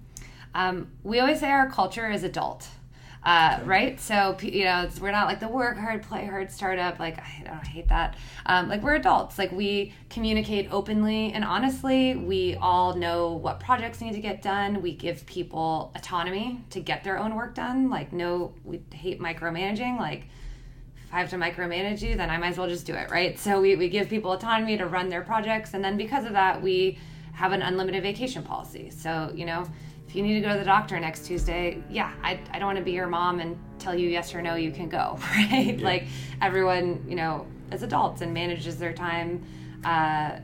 Um, 0.56 0.88
we 1.04 1.20
always 1.20 1.42
say 1.42 1.52
our 1.52 1.70
culture 1.70 2.10
is 2.10 2.24
adult. 2.24 2.68
Uh, 3.26 3.60
right? 3.66 4.00
So 4.00 4.38
you 4.42 4.66
know, 4.66 4.88
we're 5.02 5.12
not 5.12 5.26
like 5.26 5.40
the 5.40 5.48
work 5.48 5.78
hard, 5.78 6.04
play 6.04 6.28
hard 6.28 6.52
startup. 6.52 7.00
Like 7.00 7.18
I 7.18 7.44
don't 7.44 7.66
hate 7.66 7.90
that. 7.90 8.16
Um, 8.46 8.70
like 8.70 8.84
we're 8.84 8.94
adults. 8.96 9.40
Like 9.40 9.52
we 9.52 9.94
communicate 10.12 10.72
openly 10.72 11.34
and 11.34 11.44
honestly. 11.44 12.16
We 12.16 12.56
all 12.56 12.94
know 12.94 13.34
what 13.34 13.60
projects 13.60 14.00
need 14.00 14.14
to 14.14 14.22
get 14.22 14.44
done. 14.44 14.80
We 14.80 14.94
give 14.94 15.26
people 15.26 15.92
autonomy 15.96 16.64
to 16.70 16.80
get 16.80 17.04
their 17.04 17.18
own 17.18 17.36
work 17.36 17.56
done. 17.56 17.90
Like 17.90 18.14
no, 18.14 18.54
we 18.64 18.80
hate 18.94 19.20
micromanaging. 19.20 19.98
Like 19.98 20.28
if 21.08 21.12
I 21.12 21.20
have 21.20 21.32
to 21.32 21.38
micromanage 21.38 22.04
you, 22.04 22.16
then 22.16 22.30
I 22.30 22.38
might 22.38 22.50
as 22.50 22.60
well 22.60 22.70
just 22.70 22.86
do 22.86 22.94
it, 22.94 23.10
right? 23.10 23.40
So 23.40 23.60
we, 23.60 23.76
we 23.76 23.90
give 23.90 24.08
people 24.08 24.34
autonomy 24.34 24.78
to 24.78 24.86
run 24.86 25.10
their 25.10 25.22
projects, 25.24 25.74
and 25.74 25.84
then 25.84 25.98
because 25.98 26.26
of 26.26 26.34
that, 26.34 26.62
we 26.62 27.00
have 27.34 27.54
an 27.54 27.64
unlimited 27.64 28.04
vacation 28.04 28.44
policy. 28.44 28.92
So 28.92 29.32
you 29.34 29.46
know 29.46 29.66
you 30.16 30.24
need 30.24 30.36
to 30.36 30.42
go 30.42 30.54
to 30.54 30.60
the 30.60 30.66
doctor 30.66 31.00
next 31.00 31.26
Tuesday, 31.26 31.84
yeah, 31.90 32.14
I, 32.24 32.40
I 32.52 32.60
don't 32.60 32.68
want 32.68 32.78
to 32.78 32.84
be 32.84 32.94
your 32.94 33.08
mom 33.08 33.40
and 33.40 33.58
tell 33.80 33.94
you 33.94 34.10
yes 34.10 34.34
or 34.34 34.42
no, 34.42 34.56
you 34.56 34.72
can 34.72 34.88
go, 34.88 35.20
right? 35.36 35.78
Yeah. 35.78 35.86
Like 35.86 36.08
everyone, 36.42 37.04
you 37.08 37.16
know, 37.16 37.46
as 37.72 37.84
adults 37.84 38.22
and 38.22 38.34
manages 38.34 38.78
their 38.78 38.94
time. 38.94 39.44
Uh, 39.84 40.40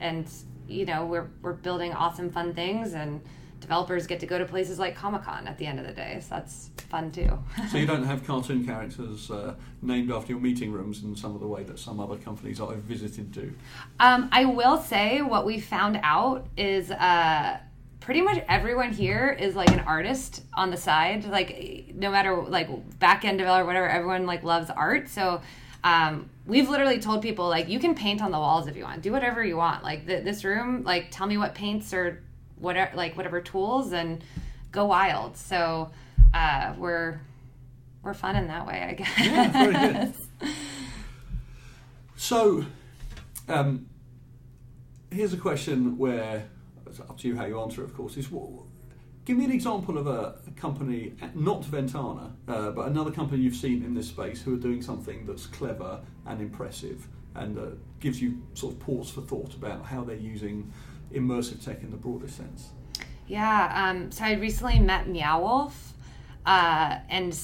and, 0.00 0.28
you 0.68 0.84
know, 0.84 1.06
we're, 1.06 1.28
we're 1.40 1.52
building 1.52 1.92
awesome, 1.92 2.30
fun 2.30 2.52
things 2.52 2.94
and 2.94 3.20
developers 3.60 4.06
get 4.06 4.20
to 4.20 4.26
go 4.26 4.38
to 4.38 4.44
places 4.44 4.78
like 4.78 4.94
Comic 4.94 5.22
Con 5.22 5.46
at 5.46 5.58
the 5.58 5.66
end 5.66 5.80
of 5.80 5.86
the 5.86 5.92
day. 5.92 6.18
So 6.20 6.36
that's 6.36 6.70
fun 6.88 7.10
too. 7.10 7.38
so 7.70 7.78
you 7.78 7.86
don't 7.86 8.04
have 8.04 8.26
cartoon 8.26 8.64
characters 8.64 9.30
uh, 9.30 9.54
named 9.82 10.10
after 10.10 10.32
your 10.32 10.40
meeting 10.40 10.72
rooms 10.72 11.02
in 11.02 11.16
some 11.16 11.34
of 11.34 11.40
the 11.40 11.46
way 11.46 11.62
that 11.64 11.78
some 11.78 11.98
other 11.98 12.16
companies 12.16 12.60
I've 12.60 12.78
visited 12.78 13.32
do. 13.32 13.52
Um, 13.98 14.28
I 14.32 14.44
will 14.44 14.78
say 14.78 15.22
what 15.22 15.46
we 15.46 15.60
found 15.60 15.98
out 16.02 16.46
is 16.56 16.90
uh, 16.90 17.58
pretty 18.06 18.22
much 18.22 18.40
everyone 18.48 18.92
here 18.92 19.36
is 19.36 19.56
like 19.56 19.68
an 19.72 19.80
artist 19.80 20.44
on 20.54 20.70
the 20.70 20.76
side 20.76 21.24
like 21.24 21.90
no 21.92 22.08
matter 22.08 22.40
like 22.40 22.68
back 23.00 23.24
end 23.24 23.36
developer 23.36 23.66
whatever 23.66 23.88
everyone 23.88 24.24
like 24.26 24.44
loves 24.44 24.70
art. 24.70 25.08
So 25.08 25.42
um, 25.82 26.30
we've 26.46 26.68
literally 26.68 27.00
told 27.00 27.20
people 27.20 27.48
like 27.48 27.68
you 27.68 27.80
can 27.80 27.96
paint 27.96 28.22
on 28.22 28.30
the 28.30 28.38
walls 28.38 28.68
if 28.68 28.76
you 28.76 28.84
want. 28.84 29.02
Do 29.02 29.10
whatever 29.10 29.44
you 29.44 29.56
want. 29.56 29.82
Like 29.82 30.06
the, 30.06 30.20
this 30.20 30.44
room 30.44 30.84
like 30.84 31.08
tell 31.10 31.26
me 31.26 31.36
what 31.36 31.56
paints 31.56 31.92
or 31.92 32.22
whatever 32.60 32.96
like 32.96 33.16
whatever 33.16 33.40
tools 33.40 33.92
and 33.92 34.22
go 34.70 34.84
wild. 34.84 35.36
So 35.36 35.90
uh, 36.32 36.74
we're 36.78 37.20
we're 38.04 38.14
fun 38.14 38.36
in 38.36 38.46
that 38.46 38.68
way 38.68 38.86
i 38.88 38.92
guess. 38.94 40.12
Yeah, 40.40 40.48
so 42.16 42.64
um, 43.48 43.86
here's 45.10 45.32
a 45.32 45.38
question 45.38 45.98
where 45.98 46.44
it's 46.86 47.00
up 47.00 47.18
to 47.18 47.28
you 47.28 47.36
how 47.36 47.44
you 47.44 47.60
answer 47.60 47.82
it, 47.82 47.84
of 47.84 47.96
course, 47.96 48.16
is 48.16 48.30
what, 48.30 48.48
give 49.24 49.36
me 49.36 49.44
an 49.44 49.52
example 49.52 49.98
of 49.98 50.06
a, 50.06 50.36
a 50.46 50.50
company, 50.52 51.12
not 51.34 51.62
VNTANA, 51.62 52.32
uh, 52.48 52.70
but 52.70 52.86
another 52.86 53.10
company 53.10 53.42
you've 53.42 53.56
seen 53.56 53.82
in 53.84 53.94
this 53.94 54.08
space 54.08 54.42
who 54.42 54.54
are 54.54 54.58
doing 54.58 54.80
something 54.80 55.26
that's 55.26 55.46
clever 55.46 56.00
and 56.26 56.40
impressive 56.40 57.06
and 57.34 57.58
uh, 57.58 57.66
gives 58.00 58.20
you 58.22 58.42
sort 58.54 58.74
of 58.74 58.80
pause 58.80 59.10
for 59.10 59.20
thought 59.20 59.54
about 59.54 59.84
how 59.84 60.02
they're 60.02 60.16
using 60.16 60.72
immersive 61.12 61.62
tech 61.62 61.82
in 61.82 61.90
the 61.90 61.96
broader 61.96 62.28
sense. 62.28 62.70
Yeah, 63.26 63.72
um, 63.74 64.10
so 64.10 64.24
I 64.24 64.34
recently 64.34 64.78
met 64.78 65.08
Meow 65.08 65.72
uh, 66.46 66.98
and 67.08 67.38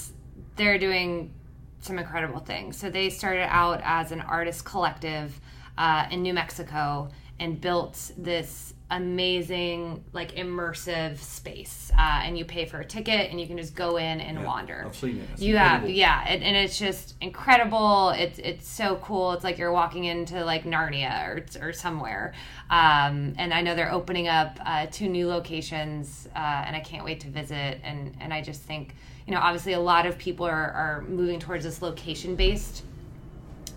they're 0.57 0.79
doing 0.79 1.33
some 1.81 1.99
incredible 1.99 2.39
things. 2.39 2.77
So 2.77 2.89
they 2.91 3.11
started 3.11 3.49
out 3.53 3.81
as 3.83 4.13
an 4.13 4.21
artist 4.21 4.65
collective 4.65 5.41
uh, 5.77 6.07
in 6.11 6.23
New 6.23 6.33
Mexico 6.33 7.09
and 7.41 7.61
built 7.61 8.13
this 8.17 8.75
amazing 8.93 10.05
like 10.13 10.37
immersive 10.37 11.17
space 11.17 11.91
uh, 11.99 12.21
and 12.25 12.37
you 12.37 12.45
pay 12.45 12.67
for 12.67 12.81
a 12.81 12.85
ticket 12.85 13.31
and 13.31 13.41
you 13.41 13.47
can 13.47 13.57
just 13.57 13.75
go 13.75 13.97
in 13.97 14.21
and 14.21 14.39
yeah, 14.39 14.45
wander. 14.45 14.85
I've 14.87 14.95
seen 14.95 15.19
it. 15.19 15.29
It's 15.33 15.43
you 15.43 15.55
incredible. 15.55 15.89
have 15.89 15.97
yeah 15.97 16.25
and, 16.29 16.45
and, 16.45 16.57
it's 16.57 16.79
just 16.79 17.15
incredible. 17.23 18.11
It's 18.11 18.39
it's 18.39 18.69
so 18.69 18.97
cool. 18.97 19.33
It's 19.33 19.45
like 19.45 19.57
you're 19.57 19.73
walking 19.73 20.05
into 20.05 20.45
like 20.45 20.65
narnia 20.65 21.27
or, 21.27 21.69
or 21.69 21.73
somewhere. 21.73 22.35
Um, 22.69 23.35
and 23.39 23.53
i 23.53 23.63
know 23.63 23.75
they're 23.75 23.93
opening 23.93 24.29
up 24.29 24.59
uh, 24.65 24.87
two 24.91 25.09
new 25.09 25.27
locations 25.27 26.29
uh, 26.37 26.65
and 26.67 26.77
i 26.77 26.81
can't 26.81 27.05
wait 27.05 27.21
to 27.21 27.29
visit. 27.29 27.81
And 27.83 28.15
and 28.21 28.33
i 28.33 28.43
just 28.43 28.61
think 28.61 28.95
you 29.27 29.33
know 29.33 29.41
obviously 29.41 29.73
a 29.73 29.81
lot 29.81 30.05
of 30.05 30.19
people 30.19 30.45
are, 30.45 30.71
are 30.73 31.05
moving 31.09 31.41
towards 31.41 31.65
this 31.65 31.81
location 31.81 32.37
based 32.37 32.85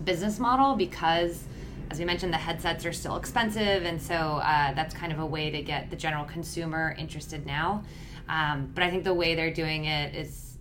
business 0.04 0.38
model 0.38 0.76
because 0.76 1.44
as 1.90 1.98
we 1.98 2.04
mentioned, 2.04 2.32
the 2.32 2.38
headsets 2.38 2.84
are 2.84 2.92
still 2.92 3.16
expensive, 3.16 3.84
and 3.84 4.00
so 4.00 4.14
uh, 4.14 4.72
that's 4.74 4.94
kind 4.94 5.12
of 5.12 5.18
a 5.18 5.26
way 5.26 5.50
to 5.50 5.62
get 5.62 5.90
the 5.90 5.96
general 5.96 6.24
consumer 6.24 6.94
interested 6.98 7.46
now. 7.46 7.84
Um, 8.28 8.70
but 8.74 8.82
I 8.82 8.90
think 8.90 9.04
the 9.04 9.14
way 9.14 9.34
they're 9.34 9.52
doing 9.52 9.84
it 9.84 10.14
is 10.14 10.58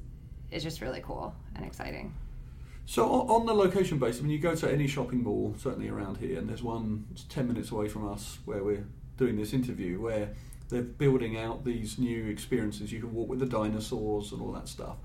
is 0.51 0.63
just 0.63 0.81
really 0.81 1.01
cool 1.01 1.33
and 1.55 1.65
exciting. 1.65 2.13
So 2.85 3.09
on 3.09 3.47
the 3.47 3.53
location 3.53 3.97
basis, 3.97 4.21
when 4.21 4.29
you 4.29 4.37
go 4.37 4.55
to 4.55 4.71
any 4.71 4.87
shopping 4.87 5.23
mall, 5.23 5.55
certainly 5.57 5.89
around 5.89 6.17
here, 6.17 6.37
and 6.37 6.47
there's 6.47 6.61
one 6.61 7.05
10 7.29 7.47
minutes 7.47 7.71
away 7.71 7.87
from 7.87 8.07
us 8.07 8.37
where 8.45 8.63
we're 8.63 8.85
doing 9.17 9.37
this 9.37 9.53
interview, 9.53 9.99
where 9.99 10.29
they're 10.69 10.83
building 10.83 11.37
out 11.37 11.65
these 11.65 11.97
new 11.97 12.25
experiences. 12.25 12.91
You 12.91 12.99
can 12.99 13.13
walk 13.13 13.27
with 13.27 13.39
the 13.39 13.45
dinosaurs 13.47 14.31
and 14.31 14.41
all 14.41 14.51
that 14.51 14.67
stuff. 14.67 14.97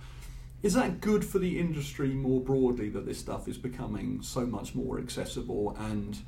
Is 0.62 0.74
that 0.74 1.00
good 1.00 1.24
for 1.24 1.38
the 1.38 1.58
industry 1.58 2.08
more 2.08 2.40
broadly 2.40 2.90
that 2.90 3.06
this 3.06 3.18
stuff 3.18 3.48
is 3.48 3.56
becoming 3.56 4.20
so 4.22 4.44
much 4.44 4.74
more 4.74 4.98
accessible 4.98 5.74
and 5.78 6.18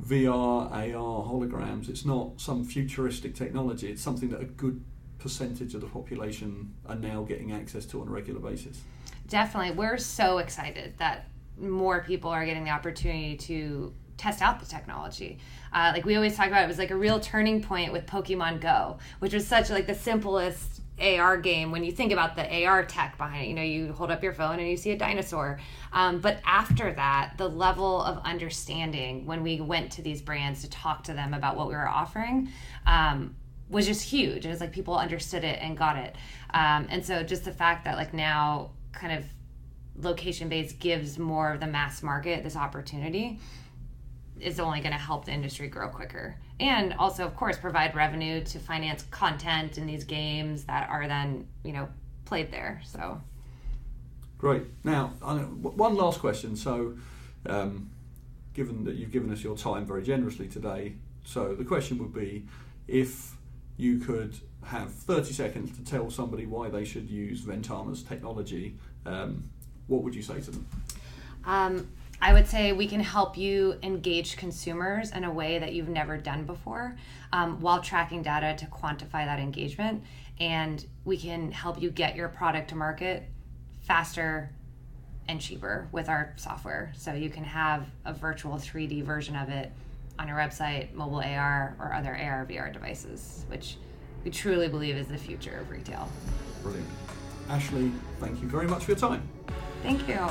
VR, 0.00 0.70
AR, 0.70 1.24
holograms? 1.24 1.88
It's 1.88 2.04
not 2.04 2.40
some 2.40 2.64
futuristic 2.64 3.34
technology, 3.34 3.90
it's 3.90 4.02
something 4.02 4.30
that 4.30 4.40
a 4.40 4.44
good 4.44 4.80
percentage 5.18 5.74
of 5.74 5.80
the 5.80 5.86
population 5.88 6.72
are 6.86 6.94
now 6.94 7.22
getting 7.22 7.50
access 7.50 7.84
to 7.86 8.00
on 8.00 8.08
a 8.08 8.10
regular 8.10 8.40
basis. 8.40 8.82
Definitely. 9.28 9.72
We're 9.72 9.98
so 9.98 10.38
excited 10.38 10.94
that 10.98 11.28
more 11.58 12.02
people 12.02 12.30
are 12.30 12.44
getting 12.44 12.64
the 12.64 12.70
opportunity 12.70 13.36
to 13.38 13.92
test 14.16 14.42
out 14.42 14.60
the 14.60 14.66
technology. 14.66 15.38
Uh, 15.72 15.90
like 15.92 16.04
we 16.04 16.14
always 16.14 16.36
talk 16.36 16.46
about, 16.46 16.62
it 16.62 16.68
was 16.68 16.78
like 16.78 16.90
a 16.90 16.96
real 16.96 17.18
turning 17.18 17.62
point 17.62 17.92
with 17.92 18.06
Pokemon 18.06 18.60
Go, 18.60 18.98
which 19.18 19.34
was 19.34 19.46
such 19.46 19.70
like 19.70 19.86
the 19.86 19.94
simplest 19.94 20.82
AR 21.00 21.36
game 21.36 21.72
when 21.72 21.82
you 21.82 21.92
think 21.92 22.12
about 22.12 22.36
the 22.36 22.64
AR 22.64 22.84
tech 22.84 23.18
behind 23.18 23.44
it. 23.44 23.48
You 23.48 23.54
know, 23.54 23.62
you 23.62 23.92
hold 23.92 24.10
up 24.10 24.22
your 24.22 24.32
phone 24.32 24.58
and 24.60 24.68
you 24.68 24.76
see 24.76 24.92
a 24.92 24.96
dinosaur. 24.96 25.58
Um, 25.92 26.20
but 26.20 26.40
after 26.44 26.92
that, 26.92 27.34
the 27.36 27.48
level 27.48 28.02
of 28.02 28.18
understanding 28.24 29.26
when 29.26 29.42
we 29.42 29.60
went 29.60 29.92
to 29.92 30.02
these 30.02 30.22
brands 30.22 30.62
to 30.62 30.70
talk 30.70 31.04
to 31.04 31.12
them 31.12 31.34
about 31.34 31.56
what 31.56 31.68
we 31.68 31.74
were 31.74 31.88
offering 31.88 32.48
um, 32.86 33.34
was 33.68 33.86
just 33.86 34.02
huge. 34.02 34.46
It 34.46 34.50
was 34.50 34.60
like 34.60 34.72
people 34.72 34.96
understood 34.96 35.42
it 35.42 35.58
and 35.60 35.76
got 35.76 35.96
it. 35.96 36.14
Um, 36.52 36.86
and 36.88 37.04
so 37.04 37.22
just 37.22 37.44
the 37.44 37.52
fact 37.52 37.84
that 37.84 37.96
like 37.96 38.14
now 38.14 38.70
kind 38.92 39.18
of 39.18 39.24
location 39.96 40.48
based 40.48 40.78
gives 40.78 41.18
more 41.18 41.52
of 41.52 41.60
the 41.60 41.66
mass 41.66 42.02
market 42.02 42.42
this 42.42 42.56
opportunity 42.56 43.38
is 44.40 44.60
only 44.60 44.80
going 44.80 44.92
to 44.92 44.98
help 44.98 45.24
the 45.24 45.32
industry 45.32 45.68
grow 45.68 45.88
quicker. 45.88 46.36
And 46.60 46.94
also 46.94 47.24
of 47.24 47.36
course 47.36 47.56
provide 47.56 47.94
revenue 47.94 48.42
to 48.44 48.58
finance 48.58 49.04
content 49.10 49.78
in 49.78 49.86
these 49.86 50.04
games 50.04 50.64
that 50.64 50.88
are 50.90 51.06
then 51.08 51.46
you 51.62 51.72
know 51.72 51.88
played 52.24 52.50
there 52.50 52.80
so. 52.84 53.20
Great. 54.38 54.64
Now 54.82 55.08
one 55.20 55.94
last 55.94 56.20
question. 56.20 56.56
So 56.56 56.96
um, 57.46 57.90
given 58.52 58.84
that 58.84 58.96
you've 58.96 59.12
given 59.12 59.32
us 59.32 59.42
your 59.42 59.56
time 59.56 59.84
very 59.86 60.02
generously 60.02 60.48
today 60.48 60.94
so 61.24 61.54
the 61.54 61.64
question 61.64 61.98
would 61.98 62.12
be 62.12 62.46
if 62.86 63.34
you 63.76 63.98
could 63.98 64.36
have 64.64 64.92
30 64.92 65.32
seconds 65.32 65.76
to 65.76 65.84
tell 65.84 66.10
somebody 66.10 66.46
why 66.46 66.68
they 66.68 66.84
should 66.84 67.10
use 67.10 67.42
VNTANA's 67.42 68.02
technology, 68.02 68.76
um, 69.04 69.50
what 69.88 70.02
would 70.02 70.14
you 70.14 70.22
say 70.22 70.40
to 70.40 70.50
them? 70.50 70.66
Um, 71.44 71.88
I 72.24 72.32
would 72.32 72.46
say 72.46 72.72
we 72.72 72.86
can 72.86 73.00
help 73.00 73.36
you 73.36 73.78
engage 73.82 74.38
consumers 74.38 75.10
in 75.10 75.24
a 75.24 75.30
way 75.30 75.58
that 75.58 75.74
you've 75.74 75.90
never 75.90 76.16
done 76.16 76.44
before 76.46 76.96
um, 77.34 77.60
while 77.60 77.82
tracking 77.82 78.22
data 78.22 78.56
to 78.64 78.66
quantify 78.70 79.26
that 79.26 79.38
engagement. 79.38 80.02
And 80.40 80.82
we 81.04 81.18
can 81.18 81.52
help 81.52 81.82
you 81.82 81.90
get 81.90 82.16
your 82.16 82.28
product 82.28 82.70
to 82.70 82.76
market 82.76 83.24
faster 83.82 84.50
and 85.28 85.38
cheaper 85.38 85.86
with 85.92 86.08
our 86.08 86.32
software. 86.36 86.94
So 86.96 87.12
you 87.12 87.28
can 87.28 87.44
have 87.44 87.88
a 88.06 88.14
virtual 88.14 88.54
3D 88.54 89.02
version 89.02 89.36
of 89.36 89.50
it 89.50 89.70
on 90.18 90.26
your 90.26 90.38
website, 90.38 90.94
mobile 90.94 91.20
AR, 91.20 91.76
or 91.78 91.92
other 91.92 92.16
AR 92.16 92.46
VR 92.46 92.72
devices, 92.72 93.44
which 93.48 93.76
we 94.24 94.30
truly 94.30 94.68
believe 94.68 94.96
is 94.96 95.08
the 95.08 95.18
future 95.18 95.58
of 95.58 95.70
retail. 95.70 96.08
Brilliant. 96.62 96.88
Ashley, 97.50 97.92
thank 98.18 98.40
you 98.40 98.48
very 98.48 98.66
much 98.66 98.86
for 98.86 98.92
your 98.92 98.98
time. 98.98 99.28
Thank 99.82 100.08
you. 100.08 100.26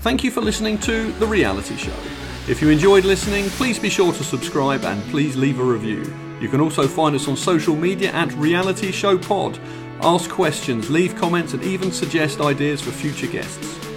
Thank 0.00 0.22
you 0.22 0.30
for 0.30 0.40
listening 0.40 0.78
to 0.78 1.10
The 1.14 1.26
Reality 1.26 1.76
Show. 1.76 1.92
If 2.46 2.62
you 2.62 2.70
enjoyed 2.70 3.04
listening, 3.04 3.50
please 3.50 3.80
be 3.80 3.90
sure 3.90 4.12
to 4.12 4.22
subscribe 4.22 4.84
and 4.84 5.02
please 5.10 5.34
leave 5.34 5.58
a 5.58 5.64
review. 5.64 6.14
You 6.40 6.48
can 6.48 6.60
also 6.60 6.86
find 6.86 7.16
us 7.16 7.26
on 7.26 7.36
social 7.36 7.74
media 7.74 8.12
at 8.12 8.32
Reality 8.34 8.92
Show 8.92 9.18
Pod. 9.18 9.58
Ask 10.00 10.30
questions, 10.30 10.88
leave 10.88 11.16
comments, 11.16 11.52
and 11.52 11.64
even 11.64 11.90
suggest 11.90 12.40
ideas 12.40 12.80
for 12.80 12.92
future 12.92 13.26
guests. 13.26 13.87